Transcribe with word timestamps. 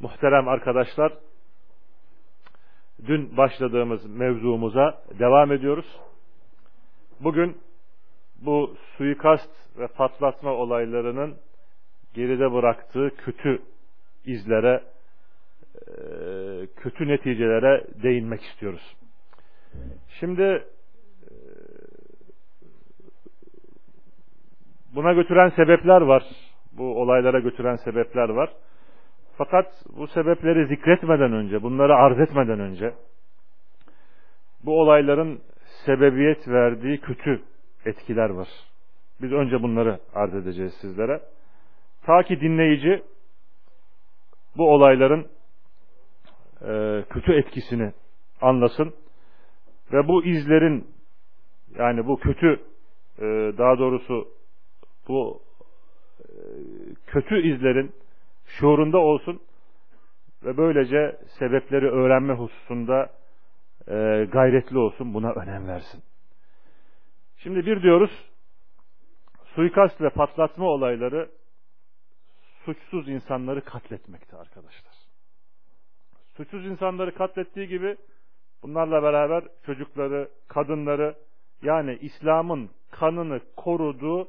Muhterem 0.00 0.48
arkadaşlar, 0.48 1.12
dün 3.06 3.36
başladığımız 3.36 4.06
mevzumuza 4.06 5.02
devam 5.18 5.52
ediyoruz. 5.52 5.86
Bugün 7.20 7.56
bu 8.44 8.76
suikast 8.96 9.50
ve 9.78 9.86
patlatma 9.86 10.50
olaylarının 10.50 11.36
geride 12.14 12.52
bıraktığı 12.52 13.10
kötü 13.16 13.62
izlere, 14.24 14.82
kötü 16.76 17.08
neticelere 17.08 17.86
değinmek 18.02 18.42
istiyoruz. 18.42 18.96
Şimdi 20.20 20.64
buna 24.94 25.12
götüren 25.12 25.48
sebepler 25.48 26.00
var 26.00 26.24
bu 26.72 27.00
olaylara 27.00 27.40
götüren 27.40 27.76
sebepler 27.76 28.28
var. 28.28 28.52
Fakat 29.38 29.66
bu 29.96 30.06
sebepleri 30.06 30.66
zikretmeden 30.66 31.32
önce, 31.32 31.62
bunları 31.62 31.94
arz 31.94 32.20
etmeden 32.20 32.60
önce 32.60 32.94
bu 34.64 34.80
olayların 34.80 35.40
sebebiyet 35.84 36.48
verdiği 36.48 37.00
kötü 37.00 37.42
etkiler 37.84 38.30
var. 38.30 38.48
Biz 39.22 39.32
önce 39.32 39.62
bunları 39.62 39.98
arz 40.14 40.34
edeceğiz 40.34 40.74
sizlere. 40.80 41.20
Ta 42.02 42.22
ki 42.22 42.40
dinleyici 42.40 43.02
bu 44.56 44.72
olayların 44.72 45.26
e, 46.62 47.04
kötü 47.10 47.32
etkisini 47.32 47.92
anlasın 48.40 48.94
ve 49.92 50.08
bu 50.08 50.24
izlerin 50.24 50.86
yani 51.78 52.06
bu 52.06 52.16
kötü 52.16 52.60
e, 53.18 53.24
daha 53.58 53.78
doğrusu 53.78 54.28
bu 55.08 55.40
kötü 57.06 57.54
izlerin 57.54 57.92
şuurunda 58.46 58.98
olsun 58.98 59.42
ve 60.44 60.56
böylece 60.56 61.18
sebepleri 61.38 61.90
öğrenme 61.90 62.34
hususunda 62.34 63.10
e, 63.88 64.26
gayretli 64.32 64.78
olsun, 64.78 65.14
buna 65.14 65.32
önem 65.32 65.68
versin. 65.68 66.02
Şimdi 67.36 67.66
bir 67.66 67.82
diyoruz, 67.82 68.10
suikast 69.54 70.00
ve 70.00 70.10
patlatma 70.10 70.66
olayları 70.66 71.30
suçsuz 72.64 73.08
insanları 73.08 73.64
katletmekte 73.64 74.36
arkadaşlar. 74.36 74.94
Suçsuz 76.36 76.66
insanları 76.66 77.14
katlettiği 77.14 77.68
gibi 77.68 77.96
bunlarla 78.62 79.02
beraber 79.02 79.44
çocukları, 79.66 80.28
kadınları 80.48 81.14
yani 81.62 81.98
İslam'ın 82.00 82.70
kanını 82.90 83.40
koruduğu 83.56 84.28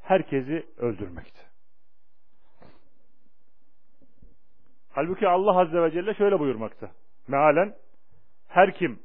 herkesi 0.00 0.66
öldürmekti. 0.76 1.51
Halbuki 4.94 5.28
Allah 5.28 5.60
Azze 5.60 5.82
ve 5.82 5.90
Celle 5.90 6.14
şöyle 6.14 6.38
buyurmakta. 6.38 6.90
Mealen 7.28 7.74
her 8.48 8.74
kim 8.74 9.02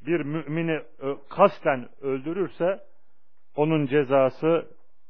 bir 0.00 0.20
mümini 0.20 0.82
kasten 1.28 1.88
öldürürse 2.00 2.80
onun 3.56 3.86
cezası 3.86 4.68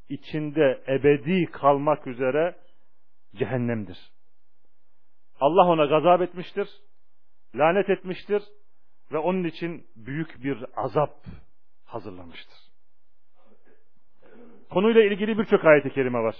içinde 0.08 0.82
ebedi 0.88 1.46
kalmak 1.46 2.06
üzere 2.06 2.56
cehennemdir. 3.34 3.98
Allah 5.40 5.66
ona 5.68 5.84
gazap 5.84 6.22
etmiştir, 6.22 6.68
lanet 7.54 7.90
etmiştir 7.90 8.42
ve 9.12 9.18
onun 9.18 9.44
için 9.44 9.86
büyük 9.96 10.44
bir 10.44 10.64
azap 10.76 11.14
hazırlamıştır. 11.84 12.58
Konuyla 14.70 15.04
ilgili 15.04 15.38
birçok 15.38 15.64
ayet-i 15.64 15.90
kerime 15.90 16.18
var. 16.18 16.36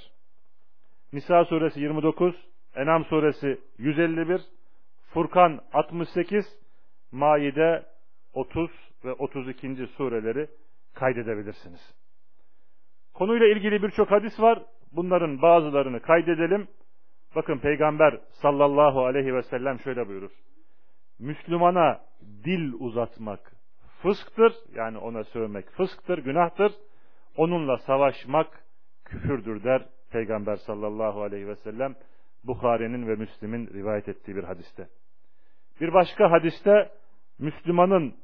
Nisa 1.12 1.44
suresi 1.44 1.80
29, 1.80 2.34
Enam 2.76 3.04
suresi 3.04 3.60
151, 3.78 4.40
Furkan 5.14 5.60
68, 5.72 6.44
Maide 7.12 7.86
30 8.34 8.70
ve 9.04 9.12
32. 9.12 9.86
sureleri 9.86 10.48
kaydedebilirsiniz. 10.94 11.94
Konuyla 13.14 13.46
ilgili 13.46 13.82
birçok 13.82 14.10
hadis 14.10 14.40
var. 14.40 14.62
Bunların 14.92 15.42
bazılarını 15.42 16.00
kaydedelim. 16.00 16.68
Bakın 17.36 17.58
Peygamber 17.58 18.20
sallallahu 18.30 19.04
aleyhi 19.04 19.34
ve 19.34 19.42
sellem 19.42 19.78
şöyle 19.78 20.08
buyurur. 20.08 20.30
Müslümana 21.18 22.00
dil 22.44 22.72
uzatmak 22.78 23.52
fısktır. 24.02 24.52
Yani 24.74 24.98
ona 24.98 25.24
sövmek 25.24 25.70
fısktır, 25.70 26.18
günahtır 26.18 26.72
onunla 27.36 27.76
savaşmak 27.78 28.64
küfürdür 29.04 29.64
der 29.64 29.86
Peygamber 30.12 30.56
sallallahu 30.56 31.22
aleyhi 31.22 31.48
ve 31.48 31.56
sellem 31.56 31.94
Bukhari'nin 32.44 33.08
ve 33.08 33.14
Müslim'in 33.14 33.66
rivayet 33.66 34.08
ettiği 34.08 34.36
bir 34.36 34.44
hadiste. 34.44 34.88
Bir 35.80 35.92
başka 35.92 36.30
hadiste 36.30 36.92
Müslümanın 37.38 38.14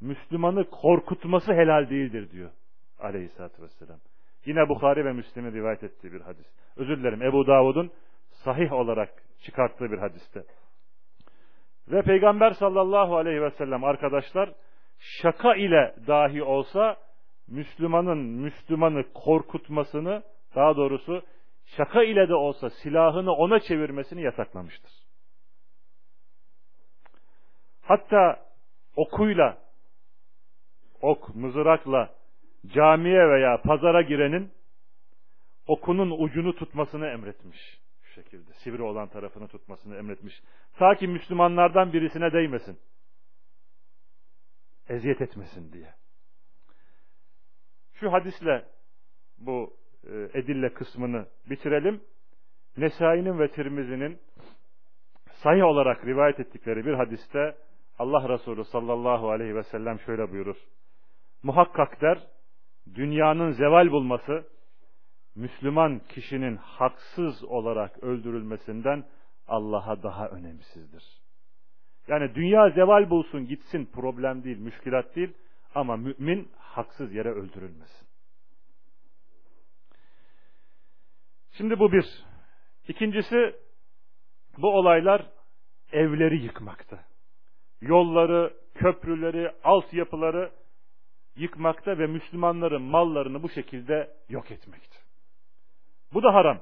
Müslümanı 0.00 0.70
korkutması 0.70 1.52
helal 1.52 1.90
değildir 1.90 2.30
diyor 2.30 2.50
aleyhissalatü 2.98 3.62
vesselam. 3.62 3.98
Yine 4.46 4.68
Bukhari 4.68 5.04
ve 5.04 5.12
Müslim'in 5.12 5.52
rivayet 5.52 5.84
ettiği 5.84 6.12
bir 6.12 6.20
hadis. 6.20 6.46
Özür 6.76 6.98
dilerim 6.98 7.22
Ebu 7.22 7.46
Davud'un 7.46 7.92
sahih 8.30 8.72
olarak 8.72 9.10
çıkarttığı 9.42 9.90
bir 9.90 9.98
hadiste. 9.98 10.44
Ve 11.88 12.02
Peygamber 12.02 12.50
sallallahu 12.50 13.16
aleyhi 13.16 13.42
ve 13.42 13.50
sellem 13.50 13.84
arkadaşlar 13.84 14.52
şaka 14.98 15.54
ile 15.54 15.94
dahi 16.06 16.42
olsa 16.42 16.96
Müslümanın 17.48 18.18
Müslümanı 18.18 19.04
korkutmasını, 19.14 20.22
daha 20.56 20.76
doğrusu 20.76 21.22
şaka 21.66 22.02
ile 22.02 22.28
de 22.28 22.34
olsa 22.34 22.70
silahını 22.70 23.32
ona 23.32 23.60
çevirmesini 23.60 24.22
yasaklamıştır. 24.22 24.92
Hatta 27.82 28.46
okuyla, 28.96 29.58
ok, 31.00 31.34
mızrakla 31.34 32.14
camiye 32.66 33.28
veya 33.28 33.62
pazara 33.62 34.02
girenin 34.02 34.52
okunun 35.66 36.24
ucunu 36.24 36.54
tutmasını 36.54 37.06
emretmiş. 37.06 37.58
Şu 38.02 38.22
şekilde 38.22 38.52
sivri 38.52 38.82
olan 38.82 39.08
tarafını 39.08 39.48
tutmasını 39.48 39.96
emretmiş. 39.96 40.42
Ta 40.78 40.94
ki 40.94 41.08
Müslümanlardan 41.08 41.92
birisine 41.92 42.32
değmesin. 42.32 42.78
Eziyet 44.88 45.20
etmesin 45.20 45.72
diye. 45.72 45.94
Şu 47.92 48.12
hadisle 48.12 48.64
bu 49.38 49.76
edille 50.34 50.74
kısmını 50.74 51.26
bitirelim. 51.50 52.00
Nesai'nin 52.76 53.38
ve 53.38 53.48
Tirmizi'nin 53.48 54.18
sahih 55.42 55.64
olarak 55.64 56.06
rivayet 56.06 56.40
ettikleri 56.40 56.86
bir 56.86 56.94
hadiste 56.94 57.56
Allah 57.98 58.28
Resulü 58.28 58.64
sallallahu 58.64 59.30
aleyhi 59.30 59.54
ve 59.54 59.62
sellem 59.62 59.98
şöyle 60.00 60.32
buyurur. 60.32 60.56
Muhakkak 61.42 62.00
der, 62.00 62.18
dünyanın 62.94 63.50
zeval 63.50 63.90
bulması, 63.90 64.44
Müslüman 65.34 66.00
kişinin 66.08 66.56
haksız 66.56 67.44
olarak 67.44 68.02
öldürülmesinden 68.02 69.04
Allah'a 69.48 70.02
daha 70.02 70.28
önemsizdir. 70.28 71.04
Yani 72.08 72.34
dünya 72.34 72.70
zeval 72.70 73.10
bulsun 73.10 73.46
gitsin 73.46 73.90
problem 73.94 74.44
değil, 74.44 74.58
müşkilat 74.58 75.16
değil 75.16 75.32
ama 75.74 75.96
mümin 75.96 76.48
haksız 76.58 77.14
yere 77.14 77.30
öldürülmesin. 77.30 78.08
Şimdi 81.56 81.78
bu 81.78 81.92
bir. 81.92 82.24
İkincisi 82.88 83.56
bu 84.58 84.78
olaylar 84.78 85.26
evleri 85.92 86.42
yıkmakta. 86.42 87.04
Yolları, 87.80 88.54
köprüleri, 88.74 89.52
altyapıları 89.64 90.52
yıkmakta 91.36 91.98
ve 91.98 92.06
Müslümanların 92.06 92.82
mallarını 92.82 93.42
bu 93.42 93.48
şekilde 93.48 94.16
yok 94.28 94.50
etmekte. 94.50 94.96
Bu 96.12 96.22
da 96.22 96.34
haram. 96.34 96.60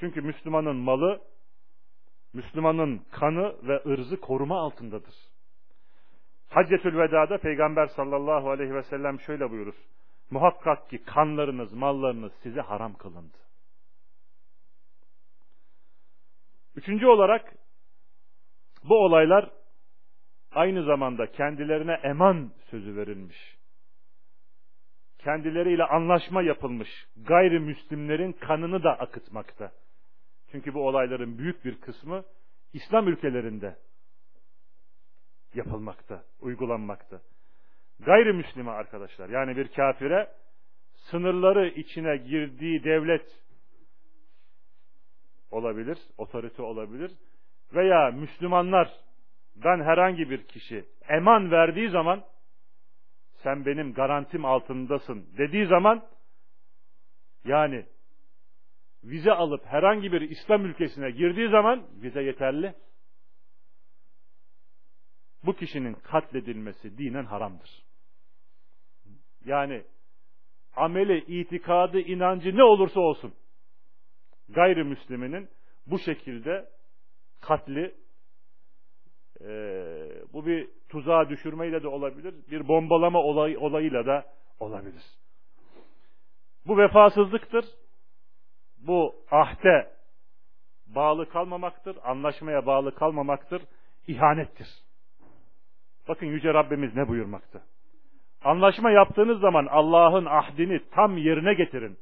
Çünkü 0.00 0.20
Müslümanın 0.20 0.76
malı, 0.76 1.20
Müslümanın 2.32 3.02
kanı 3.10 3.56
ve 3.68 3.82
ırzı 3.86 4.20
koruma 4.20 4.60
altındadır. 4.60 5.14
Haccetül 6.48 6.98
Veda'da 6.98 7.38
Peygamber 7.38 7.86
sallallahu 7.86 8.50
aleyhi 8.50 8.74
ve 8.74 8.82
sellem 8.82 9.20
şöyle 9.20 9.50
buyurur. 9.50 9.74
Muhakkak 10.30 10.90
ki 10.90 11.04
kanlarınız, 11.04 11.72
mallarınız 11.72 12.32
size 12.42 12.60
haram 12.60 12.94
kılındı. 12.94 13.43
Üçüncü 16.76 17.06
olarak 17.06 17.54
bu 18.84 18.94
olaylar 19.04 19.50
aynı 20.52 20.84
zamanda 20.84 21.26
kendilerine 21.26 22.00
eman 22.02 22.52
sözü 22.70 22.96
verilmiş. 22.96 23.36
Kendileriyle 25.18 25.84
anlaşma 25.84 26.42
yapılmış 26.42 26.88
gayrimüslimlerin 27.16 28.32
kanını 28.32 28.82
da 28.82 28.90
akıtmakta. 28.90 29.72
Çünkü 30.50 30.74
bu 30.74 30.86
olayların 30.86 31.38
büyük 31.38 31.64
bir 31.64 31.80
kısmı 31.80 32.24
İslam 32.72 33.08
ülkelerinde 33.08 33.76
yapılmakta, 35.54 36.24
uygulanmakta. 36.40 37.20
Gayrimüslime 38.00 38.70
arkadaşlar 38.70 39.28
yani 39.28 39.56
bir 39.56 39.68
kafire 39.68 40.30
sınırları 40.94 41.68
içine 41.68 42.16
girdiği 42.16 42.84
devlet 42.84 43.44
olabilir, 45.54 45.98
otorite 46.18 46.62
olabilir 46.62 47.12
veya 47.74 48.10
Müslümanlardan 48.10 49.84
herhangi 49.84 50.30
bir 50.30 50.46
kişi 50.46 50.84
eman 51.08 51.50
verdiği 51.50 51.90
zaman 51.90 52.24
sen 53.42 53.66
benim 53.66 53.94
garantim 53.94 54.44
altındasın 54.44 55.26
dediği 55.38 55.66
zaman 55.66 56.06
yani 57.44 57.86
vize 59.04 59.32
alıp 59.32 59.66
herhangi 59.66 60.12
bir 60.12 60.20
İslam 60.20 60.64
ülkesine 60.64 61.10
girdiği 61.10 61.48
zaman 61.48 61.86
vize 62.02 62.22
yeterli. 62.22 62.74
Bu 65.44 65.56
kişinin 65.56 65.94
katledilmesi 65.94 66.98
dinen 66.98 67.24
haramdır. 67.24 67.84
Yani 69.44 69.84
ameli, 70.76 71.24
itikadı, 71.40 72.00
inancı 72.00 72.56
ne 72.56 72.62
olursa 72.62 73.00
olsun 73.00 73.34
gayrimüsliminin 74.48 75.48
bu 75.86 75.98
şekilde 75.98 76.68
katli 77.40 77.94
e, 79.40 79.48
bu 80.32 80.46
bir 80.46 80.68
tuzağa 80.88 81.28
düşürmeyle 81.28 81.82
de 81.82 81.88
olabilir, 81.88 82.34
bir 82.50 82.68
bombalama 82.68 83.18
olay, 83.18 83.56
olayıyla 83.56 84.06
da 84.06 84.24
olabilir. 84.60 85.02
Bu 86.66 86.78
vefasızlıktır. 86.78 87.64
Bu 88.78 89.14
ahde 89.30 89.90
bağlı 90.86 91.28
kalmamaktır, 91.28 91.96
anlaşmaya 92.04 92.66
bağlı 92.66 92.94
kalmamaktır, 92.94 93.62
ihanettir. 94.06 94.68
Bakın 96.08 96.26
Yüce 96.26 96.54
Rabbimiz 96.54 96.96
ne 96.96 97.08
buyurmakta? 97.08 97.62
Anlaşma 98.44 98.90
yaptığınız 98.90 99.40
zaman 99.40 99.66
Allah'ın 99.66 100.24
ahdini 100.24 100.80
tam 100.90 101.16
yerine 101.16 101.54
getirin. 101.54 101.98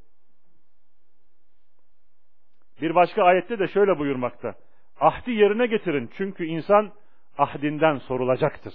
Bir 2.82 2.94
başka 2.94 3.24
ayette 3.24 3.58
de 3.58 3.68
şöyle 3.68 3.98
buyurmakta. 3.98 4.54
Ahdi 5.00 5.30
yerine 5.30 5.66
getirin 5.66 6.10
çünkü 6.16 6.44
insan 6.44 6.92
ahdinden 7.38 7.96
sorulacaktır. 7.96 8.74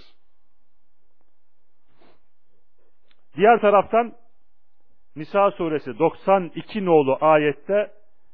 Diğer 3.36 3.60
taraftan 3.60 4.12
Nisa 5.16 5.50
suresi 5.50 5.98
92 5.98 6.84
nolu 6.84 7.18
ayette 7.20 7.92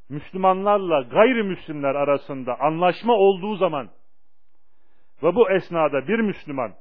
Müslümanlarla 0.09 1.03
gayrimüslimler 1.03 1.95
arasında 1.95 2.61
anlaşma 2.61 3.13
olduğu 3.15 3.57
zaman 3.57 3.91
ve 5.23 5.35
bu 5.35 5.51
esnada 5.51 6.09
bir 6.09 6.19
Müslüman 6.19 6.75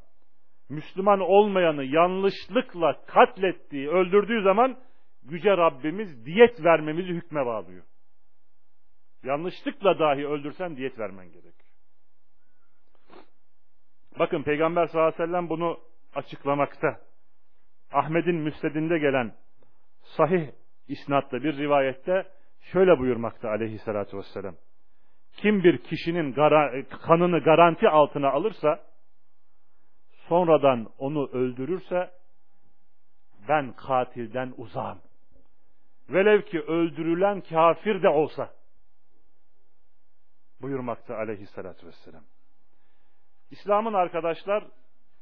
Müslüman 0.70 1.20
olmayanı 1.20 1.84
yanlışlıkla 1.84 3.06
katlettiği, 3.08 3.90
öldürdüğü 3.90 4.44
zaman 4.44 4.78
Yüce 5.24 5.58
Rabbimiz 5.58 6.26
diyet 6.26 6.64
vermemizi 6.64 7.10
hükme 7.10 7.46
bağlıyor. 7.46 7.84
Yanlışlıkla 9.24 10.00
dahi 10.00 10.28
öldürsen 10.28 10.78
diyet 10.78 11.00
vermen 11.00 11.32
gerek. 11.32 11.56
Bakın 14.20 14.44
Peygamber 14.44 14.88
sallallahu 14.88 15.08
aleyhi 15.08 15.24
ve 15.24 15.26
sellem 15.26 15.50
bunu 15.50 15.80
açıklamakta. 16.16 17.00
Ahmet'in 17.92 18.36
müstedinde 18.36 18.98
gelen 18.98 19.36
sahih 20.04 20.48
isnatlı 20.88 21.44
bir 21.44 21.58
rivayette 21.58 22.28
şöyle 22.62 23.00
buyurmakta 23.00 23.50
aleyhissalatü 23.50 24.18
vesselam. 24.18 24.56
Kim 25.38 25.64
bir 25.64 25.78
kişinin 25.78 26.34
gara, 26.34 26.84
kanını 26.88 27.40
garanti 27.40 27.90
altına 27.90 28.30
alırsa, 28.30 28.80
sonradan 30.28 30.88
onu 30.98 31.28
öldürürse, 31.28 32.12
ben 33.48 33.74
katilden 33.74 34.54
uzağım. 34.58 35.02
Velev 36.10 36.42
ki 36.42 36.62
öldürülen 36.62 37.42
kafir 37.42 38.04
de 38.04 38.10
olsa, 38.10 38.54
buyurmakta 40.64 41.18
aleyhissalatü 41.18 41.88
vesselam. 41.88 42.24
İslam'ın 43.52 43.94
arkadaşlar 43.94 44.64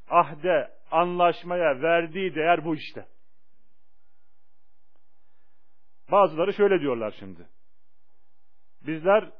ahde, 0.08 0.70
anlaşmaya 0.90 1.82
verdiği 1.82 2.34
değer 2.34 2.64
bu 2.64 2.74
işte. 2.74 3.06
Bazıları 6.10 6.52
şöyle 6.52 6.80
diyorlar 6.80 7.14
şimdi. 7.18 7.46
Bizler 8.86 9.30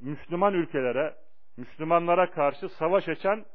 Müslüman 0.00 0.54
ülkelere, 0.54 1.14
Müslümanlara 1.56 2.30
karşı 2.30 2.68
savaş 2.68 3.08
açan 3.08 3.46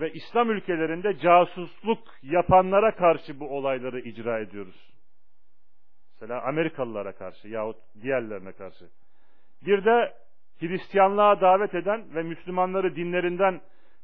ve 0.00 0.12
İslam 0.12 0.50
ülkelerinde 0.50 1.18
casusluk 1.18 2.08
yapanlara 2.22 2.94
karşı 2.94 3.40
bu 3.40 3.56
olayları 3.56 4.00
icra 4.00 4.40
ediyoruz. 4.40 4.92
Mesela 6.12 6.42
Amerikalılara 6.42 7.12
karşı 7.12 7.48
yahut 7.48 7.76
diğerlerine 8.02 8.52
karşı. 8.52 8.88
Bir 9.66 9.84
de 9.84 10.14
Hristiyanlığa 10.68 11.40
davet 11.40 11.74
eden 11.74 12.14
ve 12.14 12.22
Müslümanları 12.22 12.96
dinlerinden 12.96 13.60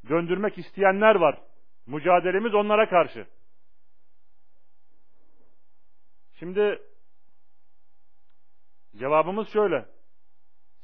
döndürmek 0.08 0.58
isteyenler 0.58 1.14
var. 1.14 1.38
Mücadelemiz 1.86 2.54
onlara 2.54 2.88
karşı. 2.88 3.26
Şimdi 6.38 6.82
cevabımız 8.96 9.48
şöyle. 9.52 9.86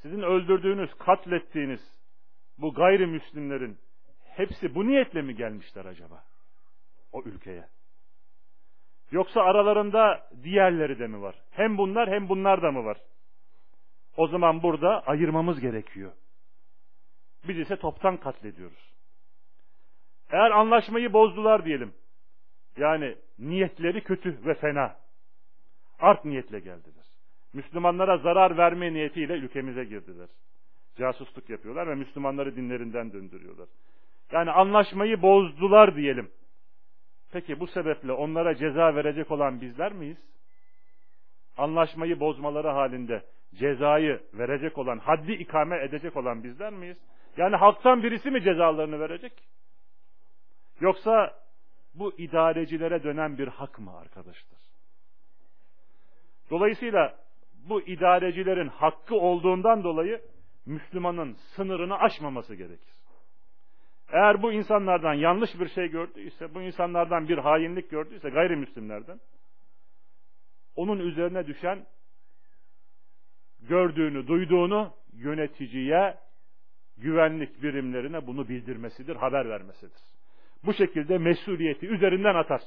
Sizin 0.03 0.21
öldürdüğünüz, 0.21 0.95
katlettiğiniz 0.95 1.81
bu 2.59 2.75
gayrimüslimlerin 2.75 3.79
hepsi 4.25 4.75
bu 4.75 4.87
niyetle 4.87 5.23
mi 5.23 5.37
gelmişler 5.37 5.85
acaba? 5.85 6.25
O 7.13 7.23
ülkeye. 7.23 7.69
Yoksa 9.11 9.41
aralarında 9.41 10.29
diğerleri 10.43 10.99
de 10.99 11.07
mi 11.07 11.23
var? 11.23 11.35
Hem 11.51 11.79
bunlar 11.79 12.11
hem 12.11 12.29
bunlar 12.29 12.63
da 12.63 12.71
mı 12.71 12.85
var? 12.85 12.97
O 14.17 14.27
zaman 14.29 14.63
burada 14.63 15.01
ayırmamız 15.07 15.61
gerekiyor. 15.61 16.13
Biz 17.49 17.59
ise 17.59 17.77
toptan 17.77 18.17
katlediyoruz. 18.17 18.93
Eğer 20.31 20.51
anlaşmayı 20.51 21.13
bozdular 21.13 21.65
diyelim. 21.65 21.95
Yani 22.77 23.17
niyetleri 23.39 24.05
kötü 24.05 24.47
ve 24.47 24.55
fena. 24.55 24.97
Art 25.99 26.25
niyetle 26.25 26.61
geldiler. 26.61 27.05
Müslümanlara 27.53 28.19
zarar 28.19 28.57
verme 28.57 28.93
niyetiyle 28.93 29.33
ülkemize 29.33 29.85
girdiler. 29.85 30.29
Casusluk 30.99 31.51
yapıyorlar 31.51 31.89
ve 31.89 31.95
Müslümanları 31.95 32.57
dinlerinden 32.57 33.13
döndürüyorlar. 33.13 33.69
Yani 34.33 34.51
anlaşmayı 34.51 35.23
bozdular 35.23 35.97
diyelim. 35.97 36.31
Peki 37.33 37.61
bu 37.61 37.67
sebeple 37.67 38.13
onlara 38.13 38.55
ceza 38.55 38.95
verecek 38.95 39.31
olan 39.31 39.61
bizler 39.61 39.93
miyiz? 39.93 40.19
Anlaşmayı 41.57 42.21
bozmaları 42.21 42.69
halinde 42.69 43.23
cezayı 43.55 44.21
verecek 44.35 44.79
olan, 44.79 44.99
haddi 44.99 45.33
ikame 45.33 45.85
edecek 45.85 46.17
olan 46.17 46.45
bizler 46.45 46.73
miyiz? 46.73 46.99
Yani 47.37 47.57
halktan 47.57 48.03
birisi 48.03 48.31
mi 48.31 48.43
cezalarını 48.43 49.01
verecek? 49.01 49.33
Yoksa 50.81 51.35
bu 51.95 52.13
idarecilere 52.19 53.03
dönen 53.03 53.39
bir 53.39 53.49
hak 53.49 53.79
mı 53.79 53.97
arkadaşlar? 53.97 54.61
Dolayısıyla 56.51 57.17
bu 57.69 57.83
idarecilerin 57.83 58.69
hakkı 58.69 59.15
olduğundan 59.15 59.85
dolayı 59.85 60.21
Müslümanın 60.67 61.37
sınırını 61.57 61.99
aşmaması 61.99 62.55
gerekir. 62.55 62.95
Eğer 64.13 64.43
bu 64.43 64.53
insanlardan 64.53 65.15
yanlış 65.15 65.51
bir 65.61 65.69
şey 65.69 65.89
gördüyse, 65.89 66.55
bu 66.55 66.63
insanlardan 66.63 67.29
bir 67.29 67.39
hainlik 67.39 67.91
gördüyse 67.91 68.31
gayrimüslimlerden, 68.31 69.21
onun 70.77 70.99
üzerine 70.99 71.47
düşen 71.47 71.87
gördüğünü, 73.61 74.27
duyduğunu 74.27 74.93
yöneticiye, 75.13 76.15
güvenlik 76.97 77.63
birimlerine 77.63 78.27
bunu 78.27 78.49
bildirmesidir, 78.49 79.17
haber 79.17 79.49
vermesidir. 79.49 80.03
Bu 80.65 80.75
şekilde 80.75 81.19
mesuliyeti 81.19 81.87
üzerinden 81.87 82.35
atar. 82.35 82.63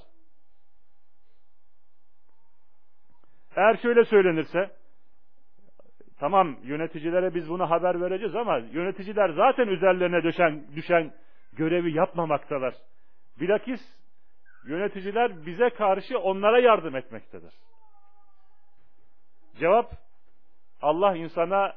Eğer 3.56 3.78
şöyle 3.78 4.06
söylenirse, 4.06 4.72
tamam 6.20 6.58
yöneticilere 6.64 7.36
biz 7.36 7.50
bunu 7.50 7.70
haber 7.70 8.02
vereceğiz 8.02 8.36
ama 8.36 8.58
yöneticiler 8.58 9.30
zaten 9.30 9.68
üzerlerine 9.68 10.24
düşen, 10.24 10.64
düşen 10.76 11.14
görevi 11.54 11.94
yapmamaktalar. 11.94 12.74
Bilakis 13.40 13.82
yöneticiler 14.68 15.46
bize 15.46 15.70
karşı 15.70 16.20
onlara 16.20 16.60
yardım 16.60 16.96
etmektedir. 16.96 17.54
Cevap 19.60 19.92
Allah 20.82 21.16
insana 21.16 21.76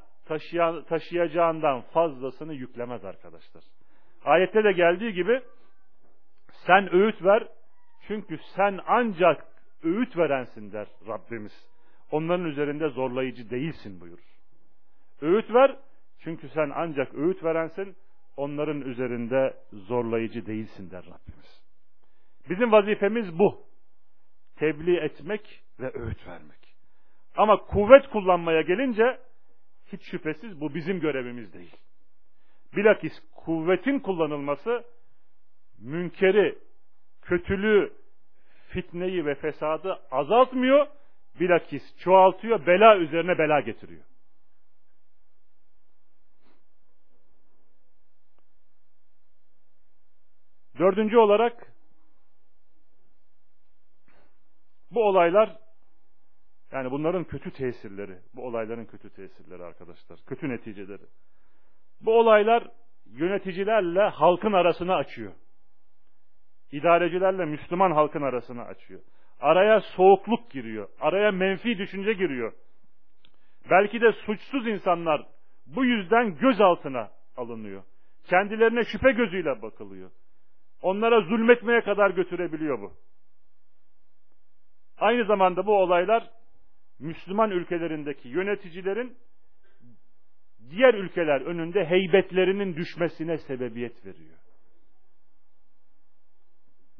taşıyacağından 0.88 1.80
fazlasını 1.80 2.54
yüklemez 2.54 3.04
arkadaşlar. 3.04 3.64
Ayette 4.24 4.64
de 4.64 4.72
geldiği 4.72 5.12
gibi 5.12 5.42
sen 6.66 6.94
öğüt 6.94 7.24
ver 7.24 7.48
çünkü 8.08 8.38
sen 8.56 8.80
ancak 8.86 9.46
öğüt 9.82 10.16
verensin 10.16 10.72
der 10.72 10.88
Rabbimiz. 11.06 11.66
Onların 12.10 12.46
üzerinde 12.46 12.88
zorlayıcı 12.88 13.50
değilsin 13.50 14.00
buyurur. 14.00 14.30
Öğüt 15.20 15.54
ver 15.54 15.76
çünkü 16.18 16.48
sen 16.48 16.70
ancak 16.74 17.14
öğüt 17.14 17.44
verensin 17.44 17.96
onların 18.36 18.80
üzerinde 18.80 19.56
zorlayıcı 19.72 20.46
değilsin 20.46 20.90
der 20.90 21.04
Rabbimiz. 21.04 21.62
Bizim 22.48 22.72
vazifemiz 22.72 23.38
bu. 23.38 23.64
Tebliğ 24.56 24.96
etmek 24.96 25.62
ve 25.80 25.90
öğüt 25.94 26.26
vermek. 26.26 26.59
Ama 27.36 27.56
kuvvet 27.56 28.08
kullanmaya 28.08 28.60
gelince 28.60 29.20
hiç 29.92 30.02
şüphesiz 30.10 30.60
bu 30.60 30.74
bizim 30.74 31.00
görevimiz 31.00 31.52
değil. 31.52 31.76
Bilakis 32.76 33.12
kuvvetin 33.34 33.98
kullanılması 33.98 34.84
münkeri, 35.78 36.58
kötülüğü, 37.22 37.92
fitneyi 38.68 39.26
ve 39.26 39.34
fesadı 39.34 40.00
azaltmıyor, 40.10 40.86
bilakis 41.40 41.82
çoğaltıyor, 41.98 42.66
bela 42.66 42.96
üzerine 42.96 43.38
bela 43.38 43.60
getiriyor. 43.60 44.04
Dördüncü 50.78 51.16
olarak 51.16 51.72
bu 54.90 55.04
olaylar 55.04 55.56
yani 56.72 56.90
bunların 56.90 57.24
kötü 57.24 57.50
tesirleri, 57.50 58.18
bu 58.34 58.46
olayların 58.46 58.84
kötü 58.84 59.10
tesirleri 59.10 59.62
arkadaşlar, 59.62 60.18
kötü 60.26 60.48
neticeleri. 60.48 61.06
Bu 62.00 62.18
olaylar 62.18 62.68
yöneticilerle 63.06 64.02
halkın 64.02 64.52
arasını 64.52 64.94
açıyor. 64.94 65.32
İdarecilerle 66.72 67.44
Müslüman 67.44 67.90
halkın 67.90 68.22
arasını 68.22 68.64
açıyor. 68.64 69.00
Araya 69.40 69.80
soğukluk 69.80 70.50
giriyor. 70.50 70.88
Araya 71.00 71.30
menfi 71.30 71.78
düşünce 71.78 72.12
giriyor. 72.12 72.52
Belki 73.70 74.00
de 74.00 74.12
suçsuz 74.12 74.66
insanlar 74.66 75.26
bu 75.66 75.84
yüzden 75.84 76.36
gözaltına 76.36 77.10
alınıyor. 77.36 77.82
Kendilerine 78.24 78.84
şüphe 78.84 79.12
gözüyle 79.12 79.62
bakılıyor. 79.62 80.10
Onlara 80.82 81.20
zulmetmeye 81.20 81.80
kadar 81.80 82.10
götürebiliyor 82.10 82.80
bu. 82.80 82.92
Aynı 84.98 85.24
zamanda 85.24 85.66
bu 85.66 85.76
olaylar 85.76 86.30
Müslüman 87.00 87.50
ülkelerindeki 87.50 88.28
yöneticilerin 88.28 89.16
diğer 90.70 90.94
ülkeler 90.94 91.40
önünde 91.40 91.84
heybetlerinin 91.84 92.76
düşmesine 92.76 93.38
sebebiyet 93.38 94.06
veriyor. 94.06 94.38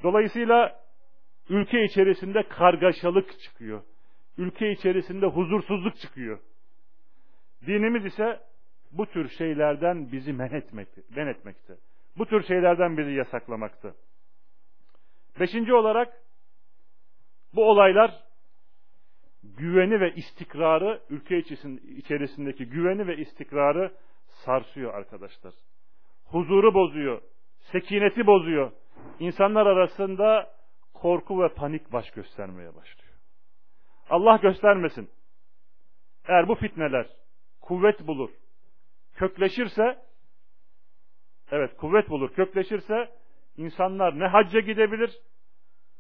Dolayısıyla 0.03 0.81
ülke 1.49 1.85
içerisinde 1.85 2.43
kargaşalık 2.43 3.41
çıkıyor. 3.41 3.83
Ülke 4.39 4.73
içerisinde 4.73 5.27
huzursuzluk 5.27 5.97
çıkıyor. 5.97 6.41
Dinimiz 7.67 8.05
ise 8.05 8.41
bu 8.93 9.07
tür 9.07 9.29
şeylerden 9.29 10.13
bizi 10.13 10.33
men 10.33 10.53
etmekte. 10.53 11.03
Men 11.17 11.27
etmekte. 11.27 11.77
Bu 12.19 12.27
tür 12.27 12.43
şeylerden 12.43 12.99
bizi 12.99 13.13
yasaklamakta. 13.13 13.95
Beşinci 15.41 15.75
olarak 15.75 16.13
bu 17.55 17.65
olaylar 17.71 18.30
güveni 19.43 20.01
ve 20.01 20.15
istikrarı, 20.15 21.01
ülke 21.11 21.39
içerisindeki 21.97 22.67
güveni 22.67 23.07
ve 23.07 23.17
istikrarı 23.17 23.95
sarsıyor 24.27 24.95
arkadaşlar. 24.95 25.55
Huzuru 26.25 26.75
bozuyor, 26.75 27.23
sekineti 27.59 28.27
bozuyor. 28.27 28.73
İnsanlar 29.19 29.67
arasında 29.67 30.51
korku 30.95 31.43
ve 31.43 31.49
panik 31.55 31.93
baş 31.93 32.11
göstermeye 32.11 32.75
başlıyor. 32.75 33.15
Allah 34.11 34.37
göstermesin. 34.37 35.11
Eğer 36.29 36.49
bu 36.49 36.55
fitneler 36.55 37.07
kuvvet 37.61 38.07
bulur, 38.07 38.31
kökleşirse, 39.15 39.99
evet 41.51 41.77
kuvvet 41.77 42.11
bulur, 42.11 42.35
kökleşirse 42.35 43.09
insanlar 43.57 44.19
ne 44.19 44.27
hacca 44.27 44.61
gidebilir, 44.61 45.21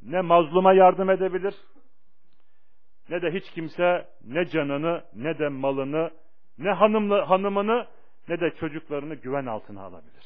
ne 0.02 0.20
mazluma 0.20 0.72
yardım 0.72 1.10
edebilir, 1.10 1.54
ne 3.10 3.22
de 3.22 3.30
hiç 3.30 3.50
kimse 3.50 4.08
ne 4.24 4.46
canını, 4.46 5.04
ne 5.14 5.38
de 5.38 5.48
malını, 5.48 6.10
ne 6.58 6.70
hanımlı, 6.70 7.20
hanımını, 7.20 7.86
ne 8.28 8.40
de 8.40 8.54
çocuklarını 8.60 9.14
güven 9.14 9.46
altına 9.46 9.82
alabilir. 9.82 10.24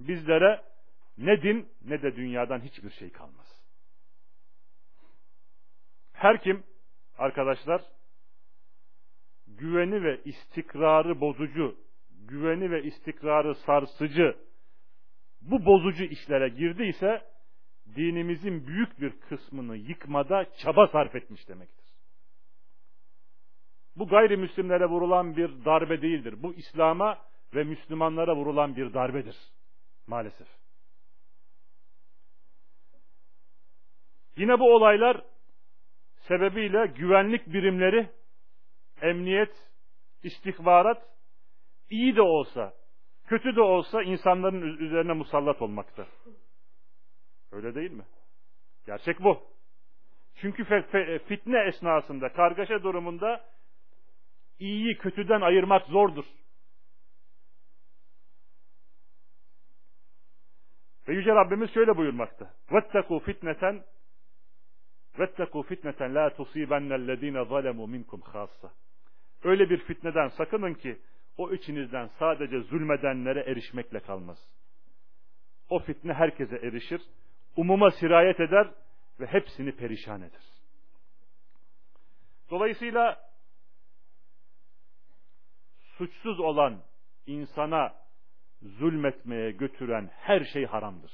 Bizlere 0.00 0.62
ne 1.18 1.42
din 1.42 1.68
ne 1.84 2.02
de 2.02 2.16
dünyadan 2.16 2.60
hiçbir 2.60 2.90
şey 2.90 3.10
kalmaz. 3.10 3.62
Her 6.12 6.42
kim 6.42 6.64
arkadaşlar 7.18 7.82
güveni 9.46 10.04
ve 10.04 10.22
istikrarı 10.24 11.20
bozucu, 11.20 11.76
güveni 12.10 12.70
ve 12.70 12.82
istikrarı 12.82 13.54
sarsıcı 13.54 14.36
bu 15.40 15.64
bozucu 15.66 16.04
işlere 16.04 16.48
girdiyse 16.48 17.31
dinimizin 17.94 18.66
büyük 18.66 19.00
bir 19.00 19.20
kısmını 19.20 19.76
yıkmada 19.76 20.46
çaba 20.62 20.86
sarf 20.86 21.14
etmiş 21.14 21.48
demektir. 21.48 21.86
Bu 23.96 24.08
gayrimüslimlere 24.08 24.86
vurulan 24.86 25.36
bir 25.36 25.64
darbe 25.64 26.02
değildir. 26.02 26.34
Bu 26.42 26.54
İslam'a 26.54 27.18
ve 27.54 27.64
Müslümanlara 27.64 28.36
vurulan 28.36 28.76
bir 28.76 28.94
darbedir. 28.94 29.36
Maalesef. 30.06 30.46
Yine 34.36 34.58
bu 34.58 34.74
olaylar 34.74 35.24
sebebiyle 36.28 36.86
güvenlik 36.86 37.46
birimleri, 37.46 38.10
emniyet, 39.02 39.70
istihbarat 40.22 41.02
iyi 41.90 42.16
de 42.16 42.22
olsa, 42.22 42.74
kötü 43.26 43.56
de 43.56 43.60
olsa 43.60 44.02
insanların 44.02 44.78
üzerine 44.78 45.12
musallat 45.12 45.62
olmakta. 45.62 46.06
Öyle 47.51 47.75
değil 47.75 47.91
mi? 47.91 48.05
Gerçek 48.85 49.23
bu. 49.23 49.43
Çünkü 50.35 50.63
fitne 51.27 51.59
esnasında, 51.67 52.33
kargaşa 52.33 52.83
durumunda 52.83 53.45
iyiyi 54.59 54.97
kötüden 54.97 55.41
ayırmak 55.41 55.85
zordur. 55.87 56.25
Ve 61.07 61.13
Yüce 61.13 61.35
Rabbimiz 61.35 61.73
şöyle 61.73 61.97
buyurmakta. 61.97 62.53
وَاتَّقُوا 62.69 63.23
fitneten 63.23 63.83
وَاتَّقُوا 65.17 65.67
fitneten 65.67 66.15
la 66.15 66.29
tusibennellezine 66.29 67.45
zalemu 67.45 67.87
minkum 67.87 68.21
khassa. 68.21 68.73
Öyle 69.43 69.69
bir 69.69 69.77
fitneden 69.77 70.27
sakının 70.27 70.73
ki 70.73 71.01
o 71.37 71.51
içinizden 71.51 72.09
sadece 72.19 72.59
zulmedenlere 72.59 73.39
erişmekle 73.39 73.99
kalmaz. 73.99 74.37
O 75.69 75.79
fitne 75.79 76.13
herkese 76.13 76.55
erişir 76.55 77.01
umuma 77.56 77.90
sirayet 77.90 78.40
eder 78.40 78.70
ve 79.20 79.26
hepsini 79.26 79.76
perişan 79.76 80.22
eder. 80.22 80.42
Dolayısıyla 82.50 83.20
suçsuz 85.98 86.40
olan 86.40 86.82
insana 87.26 87.94
zulmetmeye 88.62 89.50
götüren 89.50 90.10
her 90.12 90.44
şey 90.44 90.66
haramdır. 90.66 91.12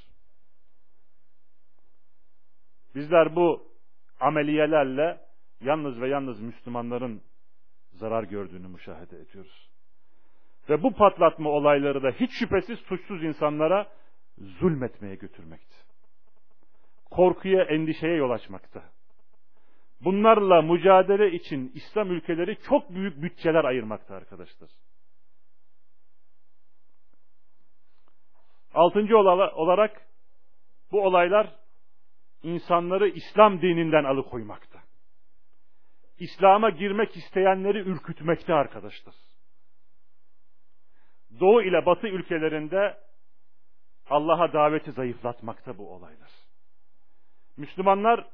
Bizler 2.94 3.36
bu 3.36 3.72
ameliyelerle 4.20 5.20
yalnız 5.60 6.00
ve 6.00 6.08
yalnız 6.08 6.40
Müslümanların 6.40 7.22
zarar 7.92 8.24
gördüğünü 8.24 8.68
müşahede 8.68 9.20
ediyoruz. 9.20 9.68
Ve 10.68 10.82
bu 10.82 10.94
patlatma 10.94 11.50
olayları 11.50 12.02
da 12.02 12.10
hiç 12.10 12.30
şüphesiz 12.38 12.78
suçsuz 12.78 13.24
insanlara 13.24 13.92
zulmetmeye 14.38 15.14
götürmektir 15.14 15.87
korkuya, 17.10 17.64
endişeye 17.64 18.14
yol 18.14 18.30
açmakta. 18.30 18.82
Bunlarla 20.00 20.62
mücadele 20.62 21.32
için 21.32 21.72
İslam 21.74 22.10
ülkeleri 22.10 22.58
çok 22.68 22.90
büyük 22.90 23.22
bütçeler 23.22 23.64
ayırmakta 23.64 24.14
arkadaşlar. 24.14 24.70
Altıncı 28.74 29.18
olarak 29.18 30.06
bu 30.92 31.02
olaylar 31.02 31.54
insanları 32.42 33.08
İslam 33.08 33.62
dininden 33.62 34.04
alıkoymakta. 34.04 34.78
İslam'a 36.18 36.70
girmek 36.70 37.16
isteyenleri 37.16 37.78
ürkütmekte 37.78 38.54
arkadaşlar. 38.54 39.14
Doğu 41.40 41.62
ile 41.62 41.86
Batı 41.86 42.08
ülkelerinde 42.08 42.98
Allah'a 44.10 44.52
daveti 44.52 44.92
zayıflatmakta 44.92 45.78
bu 45.78 45.94
olaylar. 45.94 46.47
Müslümanlar 47.58 48.26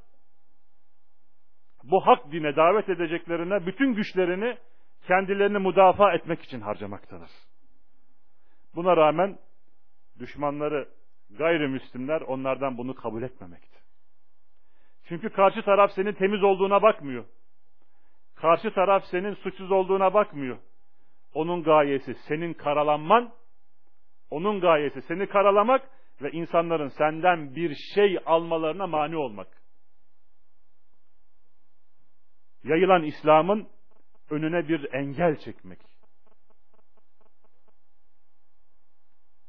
bu 1.85 2.07
hak 2.07 2.33
dine 2.33 2.57
davet 2.57 2.89
edeceklerine 2.89 3.67
bütün 3.67 3.95
güçlerini 3.95 4.59
kendilerini 5.07 5.59
müdafaa 5.59 6.13
etmek 6.13 6.43
için 6.43 6.61
harcamaktadır. 6.61 7.31
Buna 8.75 8.97
rağmen 8.97 9.39
düşmanları 10.19 10.89
gayrimüslimler 11.31 12.21
onlardan 12.21 12.79
bunu 12.79 12.95
kabul 12.95 13.23
etmemekte. 13.23 13.79
Çünkü 15.09 15.31
karşı 15.31 15.63
taraf 15.63 15.91
senin 15.93 16.13
temiz 16.13 16.43
olduğuna 16.43 16.83
bakmıyor. 16.83 17.25
Karşı 18.35 18.75
taraf 18.75 19.05
senin 19.05 19.35
suçsuz 19.35 19.73
olduğuna 19.73 20.15
bakmıyor. 20.15 20.59
Onun 21.35 21.63
gayesi 21.63 22.15
senin 22.15 22.53
karalanman, 22.53 23.33
onun 24.31 24.61
gayesi 24.61 25.03
seni 25.03 25.27
karalamak 25.27 25.91
ve 26.23 26.31
insanların 26.31 26.89
senden 26.89 27.55
bir 27.55 27.75
şey 27.95 28.19
almalarına 28.27 28.87
mani 28.87 29.17
olmak. 29.17 29.49
Yayılan 32.65 33.03
İslam'ın 33.03 33.69
önüne 34.31 34.69
bir 34.69 34.93
engel 34.93 35.37
çekmek. 35.37 35.79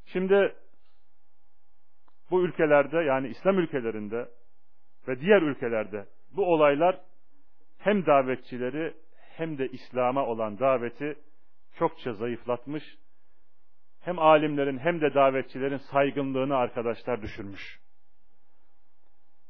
Şimdi 0.05 0.55
bu 2.31 2.43
ülkelerde 2.43 2.97
yani 2.97 3.27
İslam 3.27 3.59
ülkelerinde 3.59 4.29
ve 5.07 5.19
diğer 5.19 5.41
ülkelerde 5.41 6.07
bu 6.31 6.45
olaylar 6.53 7.01
hem 7.77 8.05
davetçileri 8.05 8.93
hem 9.37 9.57
de 9.57 9.67
İslam'a 9.67 10.25
olan 10.25 10.59
daveti 10.59 11.15
çokça 11.79 12.13
zayıflatmış. 12.13 12.83
Hem 14.05 14.19
alimlerin 14.19 14.77
hem 14.77 15.01
de 15.01 15.13
davetçilerin 15.13 15.77
saygınlığını 15.77 16.55
arkadaşlar 16.55 17.21
düşürmüş. 17.21 17.79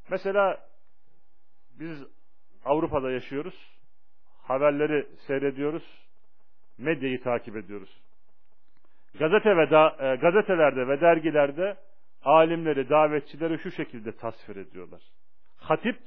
Mesela 0.09 0.57
biz 1.79 2.03
Avrupa'da 2.65 3.11
yaşıyoruz. 3.11 3.53
Haberleri 4.41 5.07
seyrediyoruz. 5.27 5.83
Medyayı 6.77 7.23
takip 7.23 7.55
ediyoruz. 7.55 8.01
Gazete 9.19 9.57
ve 9.57 9.71
da, 9.71 9.95
e, 9.99 10.15
gazetelerde 10.15 10.87
ve 10.87 11.01
dergilerde 11.01 11.77
alimleri, 12.23 12.89
davetçileri 12.89 13.59
şu 13.59 13.71
şekilde 13.71 14.11
tasvir 14.11 14.55
ediyorlar. 14.55 15.01
Hatip 15.57 15.99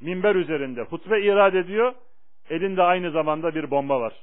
minber 0.00 0.34
üzerinde 0.34 0.82
hutbe 0.82 1.22
irad 1.22 1.54
ediyor, 1.54 1.94
elinde 2.50 2.82
aynı 2.82 3.10
zamanda 3.10 3.54
bir 3.54 3.70
bomba 3.70 4.00
var. 4.00 4.14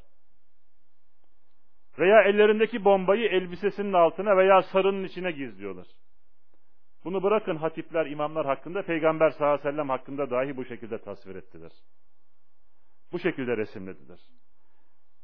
Veya 2.00 2.22
ellerindeki 2.22 2.86
bombayı 2.86 3.30
elbisesinin 3.30 3.94
altına 3.94 4.38
veya 4.38 4.62
sarının 4.62 5.04
içine 5.04 5.32
gizliyorlar. 5.32 5.88
Bunu 7.04 7.24
bırakın 7.24 7.56
hatipler, 7.56 8.06
imamlar 8.06 8.46
hakkında, 8.46 8.82
Peygamber 8.82 9.30
sallallahu 9.30 9.54
aleyhi 9.54 9.68
ve 9.68 9.72
sellem 9.72 9.90
hakkında 9.90 10.30
dahi 10.30 10.58
bu 10.58 10.66
şekilde 10.66 10.98
tasvir 10.98 11.36
ettiler. 11.36 11.72
Bu 13.12 13.20
şekilde 13.20 13.58
resimlediler. 13.58 14.20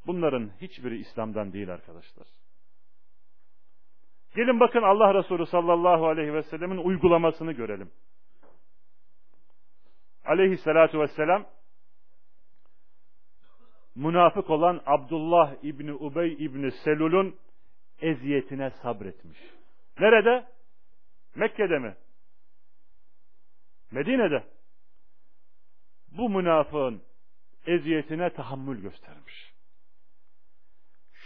Bunların 0.08 0.52
hiçbiri 0.62 0.98
İslam'dan 0.98 1.54
değil 1.54 1.74
arkadaşlar. 1.74 2.28
Gelin 4.36 4.60
bakın 4.60 4.82
Allah 4.82 5.14
Resulü 5.14 5.46
sallallahu 5.46 6.08
aleyhi 6.08 6.34
ve 6.34 6.44
sellemin 6.44 6.78
uygulamasını 6.78 7.52
görelim. 7.52 7.92
Aleyhissalatu 10.26 11.00
vesselam 11.00 11.46
münafık 13.96 14.50
olan 14.50 14.82
Abdullah 14.86 15.64
İbni 15.64 15.94
Ubey 15.94 16.34
İbni 16.34 16.72
Selul'un 16.72 17.36
eziyetine 18.02 18.70
sabretmiş. 18.70 19.40
Nerede? 20.00 20.48
Mekke'de 21.36 21.80
mi? 21.80 21.96
Medine'de. 23.92 24.44
Bu 26.18 26.30
münafığın 26.30 27.02
eziyetine 27.68 28.30
tahammül 28.30 28.82
göstermiş. 28.82 29.54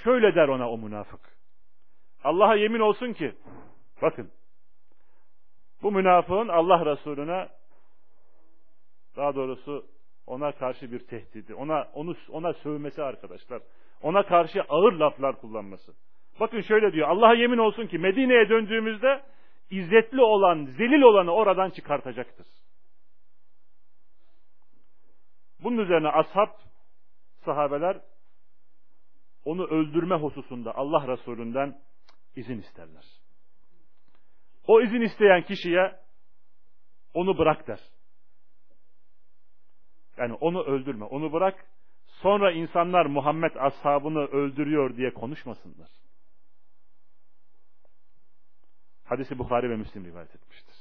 Şöyle 0.04 0.36
der 0.36 0.48
ona 0.48 0.70
o 0.70 0.78
münafık. 0.78 1.20
Allah'a 2.24 2.56
yemin 2.56 2.80
olsun 2.80 3.14
ki, 3.14 3.36
bakın, 4.02 4.32
bu 5.82 5.92
münafığın 5.92 6.48
Allah 6.48 6.86
Resulüne, 6.86 7.50
daha 9.16 9.36
doğrusu 9.36 9.88
ona 10.30 10.52
karşı 10.52 10.92
bir 10.92 11.00
tehdidi, 11.00 11.54
ona 11.54 11.88
onu 11.94 12.16
ona 12.30 12.54
sövmesi 12.54 13.04
arkadaşlar. 13.04 13.62
Ona 14.02 14.24
karşı 14.26 14.62
ağır 14.70 14.94
laflar 14.94 15.42
kullanması. 15.42 15.94
Bakın 16.40 16.62
şöyle 16.62 16.94
diyor. 16.94 17.08
Allah'a 17.10 17.34
yemin 17.34 17.58
olsun 17.58 17.88
ki 17.88 17.98
Medine'ye 17.98 18.50
döndüğümüzde 18.50 19.24
izzetli 19.70 20.22
olan, 20.22 20.66
zelil 20.66 21.02
olanı 21.02 21.32
oradan 21.32 21.70
çıkartacaktır. 21.70 22.48
Bunun 25.64 25.78
üzerine 25.78 26.08
ashab, 26.08 26.50
sahabeler 27.46 28.02
onu 29.46 29.66
öldürme 29.66 30.16
hususunda 30.16 30.76
Allah 30.76 31.08
Resulü'nden 31.08 31.80
izin 32.36 32.60
isterler. 32.60 33.06
O 34.68 34.82
izin 34.82 35.02
isteyen 35.02 35.42
kişiye 35.42 35.96
onu 37.14 37.38
bırak 37.38 37.68
der. 37.68 37.80
Yani 40.20 40.34
onu 40.34 40.64
öldürme, 40.64 41.06
onu 41.06 41.34
bırak. 41.34 41.66
Sonra 42.08 42.52
insanlar 42.52 43.06
Muhammed 43.06 43.56
ashabını 43.56 44.20
öldürüyor 44.20 44.98
diye 44.98 45.14
konuşmasınlar. 45.14 45.90
Hadisi 49.06 49.40
Bukhari 49.40 49.70
ve 49.70 49.76
Müslim 49.76 50.06
rivayet 50.06 50.36
etmiştir. 50.36 50.76